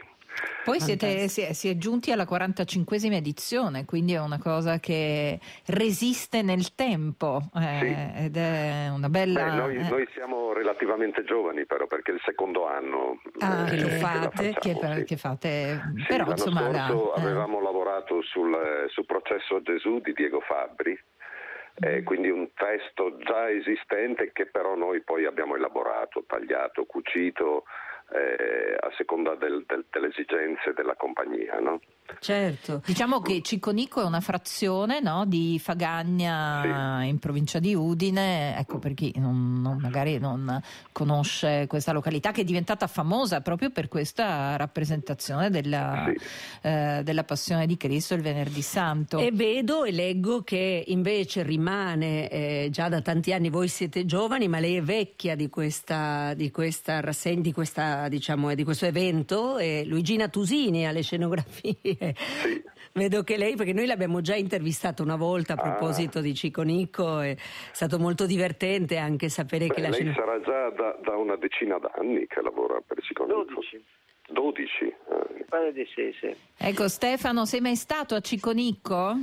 Poi 0.66 0.80
siete, 0.80 1.28
si, 1.28 1.42
è, 1.42 1.52
si, 1.52 1.68
è, 1.68 1.76
giunti 1.76 2.10
alla 2.10 2.24
45esima 2.24 3.12
edizione, 3.12 3.84
quindi 3.84 4.14
è 4.14 4.20
una 4.20 4.40
cosa 4.40 4.80
che 4.80 5.38
resiste 5.66 6.42
nel 6.42 6.74
tempo 6.74 7.40
eh, 7.54 7.78
sì. 7.78 8.24
ed 8.24 8.36
è 8.36 8.88
una 8.92 9.08
bella... 9.08 9.44
Beh, 9.44 9.50
noi, 9.54 9.76
eh. 9.76 9.88
noi, 9.88 10.08
siamo 10.12 10.52
relativamente 10.52 11.22
giovani 11.22 11.66
però 11.66 11.86
perché 11.86 12.10
è 12.10 12.14
il 12.14 12.20
secondo 12.24 12.66
anno 12.66 13.20
ah, 13.38 13.68
eh, 13.68 13.70
che 13.70 13.80
lo 13.80 13.88
fate, 13.90 14.28
che, 14.28 14.52
facciamo, 14.74 14.94
che, 14.94 14.98
sì. 14.98 15.04
che 15.04 15.16
fate... 15.16 15.82
Sì, 15.98 16.04
però 16.08 16.24
l'anno 16.24 16.30
insomma... 16.32 16.60
scorso 16.60 17.12
la, 17.14 17.14
eh. 17.14 17.20
avevamo 17.20 17.60
lavorato 17.60 18.22
sul, 18.22 18.86
sul 18.88 19.06
processo 19.06 19.54
a 19.54 19.62
Gesù 19.62 20.00
di 20.00 20.12
Diego 20.14 20.40
Fabbri 20.40 20.98
eh, 21.78 22.02
quindi 22.02 22.30
un 22.30 22.48
testo 22.54 23.18
già 23.18 23.50
esistente 23.50 24.32
che 24.32 24.46
però 24.46 24.74
noi 24.74 25.02
poi 25.02 25.26
abbiamo 25.26 25.56
elaborato, 25.56 26.24
tagliato, 26.26 26.86
cucito, 26.86 27.64
eh, 28.12 28.76
a 28.78 28.90
seconda 28.96 29.34
del, 29.34 29.64
del, 29.66 29.84
delle 29.90 30.08
esigenze 30.08 30.72
della 30.72 30.94
compagnia. 30.96 31.58
No? 31.60 31.80
Certo, 32.20 32.82
diciamo 32.84 33.20
che 33.20 33.42
Ciconico 33.42 34.00
è 34.00 34.04
una 34.04 34.20
frazione 34.20 35.00
no, 35.00 35.24
di 35.26 35.58
Fagagna 35.62 37.00
sì. 37.00 37.08
in 37.08 37.18
provincia 37.18 37.58
di 37.58 37.74
Udine, 37.74 38.56
ecco 38.58 38.78
per 38.78 38.94
chi 38.94 39.12
non, 39.16 39.60
non, 39.60 39.78
magari 39.78 40.18
non 40.18 40.60
conosce 40.92 41.66
questa 41.68 41.92
località 41.92 42.32
che 42.32 42.40
è 42.42 42.44
diventata 42.44 42.86
famosa 42.86 43.40
proprio 43.40 43.70
per 43.70 43.88
questa 43.88 44.56
rappresentazione 44.56 45.50
della, 45.50 46.06
sì. 46.06 46.68
eh, 46.68 47.00
della 47.04 47.24
Passione 47.24 47.66
di 47.66 47.76
Cristo 47.76 48.14
il 48.14 48.22
venerdì 48.22 48.62
santo. 48.62 49.18
E 49.18 49.30
vedo 49.32 49.84
e 49.84 49.92
leggo 49.92 50.42
che 50.42 50.84
invece 50.86 51.42
rimane 51.42 52.28
eh, 52.28 52.68
già 52.70 52.88
da 52.88 53.00
tanti 53.00 53.32
anni, 53.32 53.50
voi 53.50 53.68
siete 53.68 54.04
giovani, 54.04 54.48
ma 54.48 54.58
lei 54.58 54.76
è 54.76 54.82
vecchia 54.82 55.34
di 55.36 55.48
questa, 55.48 56.34
di 56.34 56.50
questa 56.50 57.00
rassegna, 57.00 57.40
di, 57.40 57.52
questa, 57.52 58.08
diciamo, 58.08 58.54
di 58.54 58.64
questo 58.64 58.86
evento, 58.86 59.58
e 59.58 59.84
Luigina 59.84 60.28
Tusini 60.28 60.86
alle 60.86 61.02
scenografie. 61.02 61.95
Sì. 61.98 62.62
Vedo 62.96 63.22
che 63.24 63.36
lei, 63.36 63.56
perché 63.56 63.74
noi 63.74 63.84
l'abbiamo 63.84 64.22
già 64.22 64.34
intervistata 64.34 65.02
una 65.02 65.16
volta 65.16 65.52
a 65.52 65.56
ah. 65.56 65.70
proposito 65.70 66.18
ah. 66.18 66.22
di 66.22 66.34
Ciconico, 66.34 67.20
è 67.20 67.36
stato 67.72 67.98
molto 67.98 68.24
divertente 68.24 68.96
anche 68.96 69.28
sapere 69.28 69.66
Beh, 69.66 69.74
che 69.74 69.80
la 69.82 69.88
lei 69.90 70.12
sarà 70.14 70.40
già 70.40 70.70
da, 70.70 70.98
da, 71.02 71.16
una 71.16 71.36
decina 71.36 71.78
d'anni 71.78 72.26
che 72.26 72.40
lavora 72.40 72.80
per 72.86 73.02
Ciconico. 73.02 73.44
12. 73.44 73.84
12? 74.28 74.84
Eh. 74.84 75.44
Pare 75.48 75.72
di 75.72 75.86
sì, 75.94 76.10
sì. 76.18 76.34
Ecco 76.56 76.88
Stefano, 76.88 77.44
sei 77.44 77.60
mai 77.60 77.76
stato 77.76 78.14
a 78.14 78.20
Ciconico? 78.20 79.18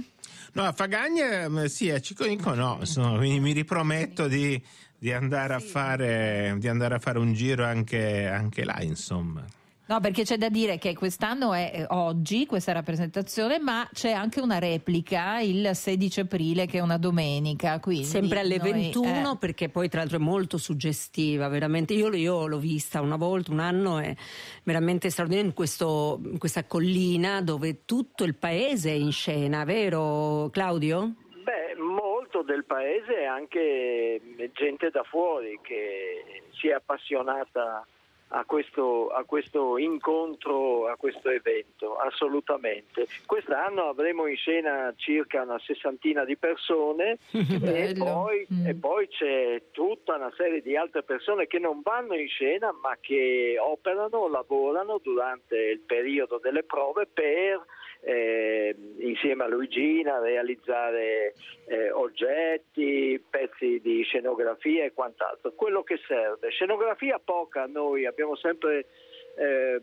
No, 0.54 0.64
a 0.64 0.72
Fagagna 0.72 1.50
mm, 1.50 1.66
sì, 1.66 1.90
a 1.90 2.00
Ciconico 2.00 2.54
no, 2.54 2.78
insomma, 2.80 3.18
mi, 3.18 3.40
mi 3.40 3.54
riprometto 3.54 4.28
di, 4.28 4.62
di, 4.98 5.12
andare 5.12 5.60
fare, 5.60 6.56
di, 6.60 6.68
andare 6.68 6.96
a 6.96 7.00
fare, 7.00 7.18
un 7.18 7.34
giro 7.34 7.66
anche, 7.66 8.28
anche 8.28 8.64
là, 8.64 8.80
insomma. 8.82 9.44
No, 9.94 10.00
perché 10.00 10.24
c'è 10.24 10.38
da 10.38 10.50
dire 10.50 10.80
che 10.80 10.96
quest'anno 10.96 11.54
è 11.54 11.72
eh, 11.72 11.86
oggi 11.90 12.48
questa 12.48 12.72
rappresentazione, 12.72 13.60
ma 13.60 13.88
c'è 13.94 14.12
anche 14.12 14.42
una 14.42 14.58
replica 14.58 15.40
il 15.40 15.70
16 15.72 16.22
aprile 16.22 16.66
che 16.66 16.80
è 16.80 16.82
una 16.82 16.98
domenica. 16.98 17.80
Sempre 18.02 18.40
alle 18.40 18.58
noi, 18.58 18.72
21 18.72 19.34
eh... 19.34 19.38
perché 19.38 19.70
poi 19.70 19.90
tra 19.90 20.00
l'altro 20.00 20.18
è 20.18 20.20
molto 20.20 20.58
suggestiva, 20.58 21.48
veramente. 21.48 21.94
Io, 21.94 22.12
io, 22.12 22.48
l'ho 22.48 22.58
vista 22.58 23.02
una 23.02 23.18
volta, 23.18 23.52
un 23.52 23.60
anno, 23.60 24.00
è 24.00 24.16
veramente 24.64 25.12
straordinaria 25.12 25.50
in, 25.50 25.56
questo, 25.56 26.20
in 26.24 26.40
questa 26.40 26.66
collina 26.66 27.44
dove 27.44 27.86
tutto 27.86 28.24
il 28.24 28.34
paese 28.34 28.90
è 28.90 28.96
in 28.96 29.12
scena, 29.12 29.64
vero 29.64 30.50
Claudio? 30.52 31.14
Beh, 31.44 31.76
molto 31.80 32.42
del 32.42 32.66
paese 32.66 33.20
e 33.20 33.26
anche 33.26 34.20
gente 34.54 34.90
da 34.90 35.04
fuori 35.04 35.60
che 35.62 36.42
si 36.54 36.70
è 36.70 36.72
appassionata 36.72 37.86
a 38.36 38.46
questo, 38.46 39.10
a 39.10 39.24
questo, 39.26 39.78
incontro, 39.78 40.88
a 40.88 40.96
questo 40.96 41.30
evento, 41.30 41.96
assolutamente. 41.98 43.08
Quest'anno 43.26 43.90
avremo 43.90 44.26
in 44.26 44.36
scena 44.36 44.92
circa 44.96 45.44
una 45.44 45.60
sessantina 45.60 46.26
di 46.26 46.36
persone 46.36 47.18
e 47.32 47.94
poi, 47.96 48.48
mm. 48.52 48.68
e 48.68 48.74
poi, 48.76 49.08
c'è 49.08 49.62
tutta 49.72 50.16
una 50.16 50.32
serie 50.36 50.62
di 50.62 50.76
altre 50.76 51.04
persone 51.04 51.46
che 51.46 51.60
non 51.60 51.82
vanno 51.84 52.16
in 52.16 52.28
scena 52.28 52.74
ma 52.82 52.98
che 53.00 53.58
operano, 53.60 54.28
lavorano 54.28 55.00
durante 55.02 55.56
il 55.56 55.80
periodo 55.80 56.40
delle 56.40 56.64
prove 56.64 57.06
per 57.06 57.64
eh, 58.04 58.76
insieme 59.00 59.44
a 59.44 59.48
Luigina 59.48 60.20
realizzare 60.20 61.34
eh, 61.68 61.92
oggetti, 61.92 63.22
pezzi 63.30 63.80
di 63.82 64.04
scenografia 64.04 64.84
e 64.84 64.94
quant'altro. 64.94 65.54
Quello 65.54 65.84
che 65.84 66.00
serve. 66.06 66.50
Scenografia 66.50 67.20
poca, 67.24 67.66
noi 67.66 68.06
abbiamo 68.06 68.36
sempre 68.36 68.86
eh, 69.36 69.82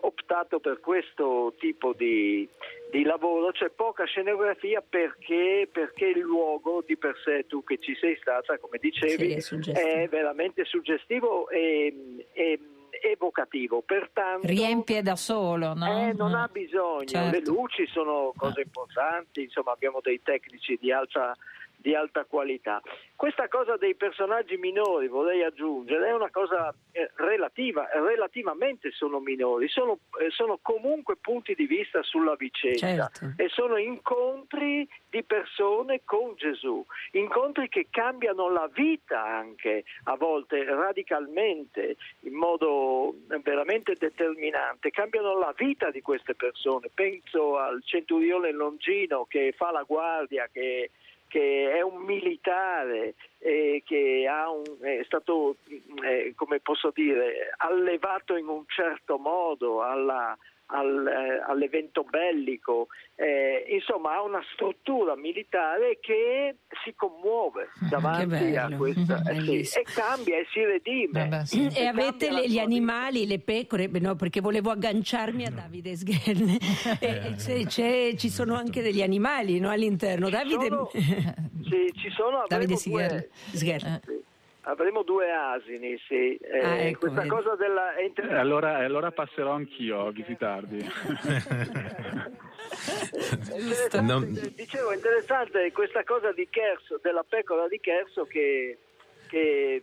optato 0.00 0.60
per 0.60 0.80
questo 0.80 1.54
tipo 1.58 1.92
di, 1.92 2.48
di, 2.90 3.02
lavoro, 3.02 3.50
c'è 3.52 3.70
poca 3.70 4.04
scenografia 4.04 4.82
perché, 4.86 5.68
perché, 5.70 6.06
il 6.06 6.20
luogo 6.20 6.82
di 6.86 6.96
per 6.96 7.16
sé, 7.24 7.46
tu 7.46 7.62
che 7.64 7.78
ci 7.78 7.94
sei 7.96 8.16
stata, 8.20 8.58
come 8.58 8.78
dicevi, 8.80 9.40
sì, 9.40 9.58
è, 9.72 10.02
è, 10.02 10.08
veramente 10.08 10.64
suggestivo 10.64 11.48
e, 11.48 12.26
e 12.32 12.58
evocativo, 13.02 13.82
pertanto 13.82 14.46
riempie 14.46 15.02
da 15.02 15.16
solo, 15.16 15.74
no? 15.74 16.08
eh, 16.08 16.12
non 16.12 16.34
ha 16.34 16.48
bisogno, 16.50 17.04
certo. 17.04 17.30
le 17.30 17.44
luci 17.44 17.86
sono 17.86 18.32
cose 18.36 18.62
importanti, 18.62 19.42
insomma 19.42 19.72
abbiamo 19.72 20.00
dei 20.00 20.20
tecnici 20.22 20.78
di 20.80 20.92
alta 20.92 21.36
di 21.82 21.94
alta 21.94 22.24
qualità. 22.24 22.80
Questa 23.14 23.48
cosa 23.48 23.76
dei 23.76 23.94
personaggi 23.94 24.56
minori, 24.56 25.08
vorrei 25.08 25.42
aggiungere, 25.42 26.08
è 26.08 26.14
una 26.14 26.30
cosa 26.30 26.74
eh, 26.92 27.10
relativa, 27.16 27.88
relativamente 27.92 28.90
sono 28.92 29.20
minori, 29.20 29.68
sono, 29.68 29.98
eh, 30.20 30.30
sono, 30.30 30.58
comunque 30.62 31.16
punti 31.16 31.54
di 31.54 31.66
vista 31.66 32.02
sulla 32.02 32.34
vicenda 32.36 33.10
certo. 33.12 33.34
e 33.36 33.48
sono 33.48 33.76
incontri 33.76 34.88
di 35.10 35.22
persone 35.24 36.02
con 36.04 36.34
Gesù, 36.36 36.84
incontri 37.12 37.68
che 37.68 37.88
cambiano 37.90 38.48
la 38.48 38.68
vita 38.72 39.22
anche, 39.22 39.84
a 40.04 40.16
volte 40.16 40.64
radicalmente, 40.64 41.96
in 42.20 42.34
modo 42.34 43.14
veramente 43.42 43.94
determinante, 43.98 44.90
cambiano 44.90 45.38
la 45.38 45.52
vita 45.56 45.90
di 45.90 46.00
queste 46.00 46.34
persone. 46.34 46.90
Penso 46.94 47.58
al 47.58 47.82
centurione 47.84 48.52
Longino 48.52 49.26
che 49.28 49.52
fa 49.56 49.70
la 49.70 49.82
guardia, 49.82 50.48
che 50.52 50.90
che 51.32 51.72
è 51.72 51.80
un 51.80 52.02
militare 52.02 53.14
eh, 53.38 53.82
che 53.86 54.26
un, 54.28 54.62
è 54.82 55.02
stato, 55.04 55.56
eh, 56.04 56.34
come 56.36 56.60
posso 56.60 56.92
dire, 56.94 57.54
allevato 57.56 58.36
in 58.36 58.48
un 58.48 58.64
certo 58.66 59.16
modo 59.16 59.82
alla, 59.82 60.36
al, 60.72 61.06
eh, 61.06 61.42
all'evento 61.46 62.04
bellico, 62.04 62.88
eh, 63.14 63.64
insomma 63.68 64.14
ha 64.14 64.22
una 64.22 64.42
struttura 64.54 65.14
militare 65.16 65.98
che 66.00 66.56
si 66.82 66.94
commuove 66.94 67.68
ah, 67.82 67.88
davanti 67.88 68.56
a 68.56 68.70
questa 68.76 69.22
eh, 69.22 69.64
sì, 69.64 69.78
e 69.78 69.84
cambia 69.94 70.38
e 70.38 70.46
si 70.50 70.64
redime. 70.64 71.28
Vabbè, 71.28 71.44
sì. 71.44 71.66
E, 71.66 71.82
e 71.82 71.86
avete 71.86 72.30
le, 72.30 72.48
gli 72.48 72.58
animali, 72.58 73.26
le 73.26 73.38
pecore, 73.38 73.88
no, 74.00 74.16
perché 74.16 74.40
volevo 74.40 74.70
agganciarmi 74.70 75.44
a 75.44 75.50
Davide 75.50 75.94
Sgherne. 75.94 76.58
e, 77.00 77.34
c'è, 77.36 77.64
c'è, 77.66 78.14
ci 78.16 78.28
sono 78.28 78.54
anche 78.54 78.82
degli 78.82 79.02
animali 79.02 79.58
no, 79.60 79.70
all'interno. 79.70 80.26
Ci 80.26 80.32
Davide... 80.32 80.66
Sono, 80.68 80.90
sì, 80.92 81.92
ci 81.96 82.10
sono 82.10 82.44
Davide 82.46 82.76
Sgherne. 82.76 83.28
Sgherne. 83.52 84.00
Sì. 84.04 84.21
Avremo 84.64 85.02
due 85.02 85.32
asini, 85.32 85.98
sì. 86.06 86.36
Eh, 86.36 86.60
ah, 86.60 86.76
ecco, 86.82 87.10
questa 87.10 87.26
cosa 87.26 87.56
della... 87.56 88.00
Inter... 88.00 88.32
Allora, 88.32 88.76
allora, 88.76 89.10
passerò 89.10 89.50
anch'io 89.52 90.06
a 90.06 90.12
visitarvi. 90.12 90.78
non... 94.02 94.30
Dicevo, 94.54 94.92
interessante 94.92 95.72
questa 95.72 96.04
cosa 96.04 96.30
di 96.32 96.46
Kerso, 96.48 97.00
della 97.02 97.24
pecora 97.28 97.66
di 97.66 97.80
Kerso 97.80 98.24
che 98.24 98.78
che 99.32 99.80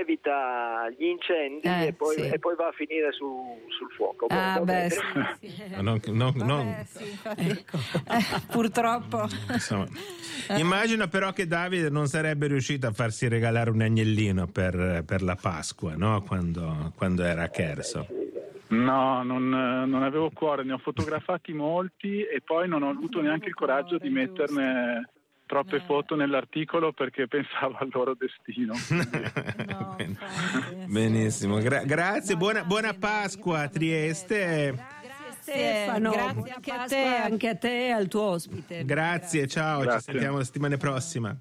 evita 0.00 0.88
gli 0.96 1.04
incendi 1.04 1.66
eh, 1.68 1.88
e, 1.88 1.92
poi, 1.92 2.14
sì. 2.14 2.28
e, 2.28 2.38
poi, 2.38 2.54
va 2.56 2.68
a 2.68 2.72
finire 2.72 3.12
su, 3.12 3.26
sul 3.68 3.90
fuoco. 3.90 4.24
Ah, 4.30 4.58
beh, 4.58 4.88
sì, 4.88 5.00
sì. 5.52 5.82
No, 5.82 6.00
no, 6.06 6.32
no. 6.34 6.76
Ecco. 7.36 7.76
Eh, 7.76 8.40
purtroppo. 8.50 9.26
Insomma, 9.50 9.86
immagino 10.56 11.08
però 11.08 11.32
che 11.32 11.46
Davide 11.46 11.90
non 11.90 12.06
sarebbe 12.06 12.46
riuscito 12.46 12.86
a 12.86 12.92
farsi 12.92 13.28
regalare 13.28 13.68
un 13.68 13.82
agnellino 13.82 14.46
per, 14.46 15.04
per 15.04 15.22
la 15.22 15.36
Pasqua 15.36 15.94
no? 15.94 16.22
quando, 16.22 16.94
quando, 16.96 17.22
era 17.22 17.42
a 17.42 17.48
Cherso. 17.48 18.06
No, 18.68 19.22
non, 19.22 19.48
non, 19.48 20.02
avevo 20.02 20.30
cuore, 20.30 20.64
ne 20.64 20.72
ho 20.72 20.78
fotografati 20.78 21.52
molti 21.52 22.22
e 22.22 22.40
poi 22.42 22.66
non 22.66 22.82
ho 22.82 22.88
avuto 22.88 23.20
neanche 23.20 23.48
il 23.48 23.54
coraggio 23.54 23.98
di 23.98 24.08
metterne 24.08 25.10
troppe 25.46 25.80
foto 25.80 26.14
nell'articolo 26.14 26.92
perché 26.92 27.26
pensavo 27.28 27.76
al 27.78 27.88
loro 27.92 28.14
destino. 28.14 28.74
no, 29.66 29.96
Benissimo, 30.86 31.58
Gra- 31.58 31.84
grazie, 31.84 32.36
buona, 32.36 32.64
buona, 32.64 32.92
Pasqua 32.94 33.62
a 33.62 33.68
Trieste. 33.68 34.74
Grazie 34.74 34.96
Stefano, 35.40 36.10
grazie 36.10 36.52
anche 36.52 36.72
a 36.72 36.84
te, 36.86 37.04
anche 37.04 37.48
a 37.48 37.54
te 37.54 37.86
e 37.86 37.90
al 37.90 38.08
tuo 38.08 38.22
ospite. 38.22 38.84
Grazie, 38.84 39.46
ciao, 39.46 39.80
grazie. 39.80 39.98
ci 39.98 40.04
sentiamo 40.10 40.38
la 40.38 40.44
settimana 40.44 40.76
prossima. 40.76 41.36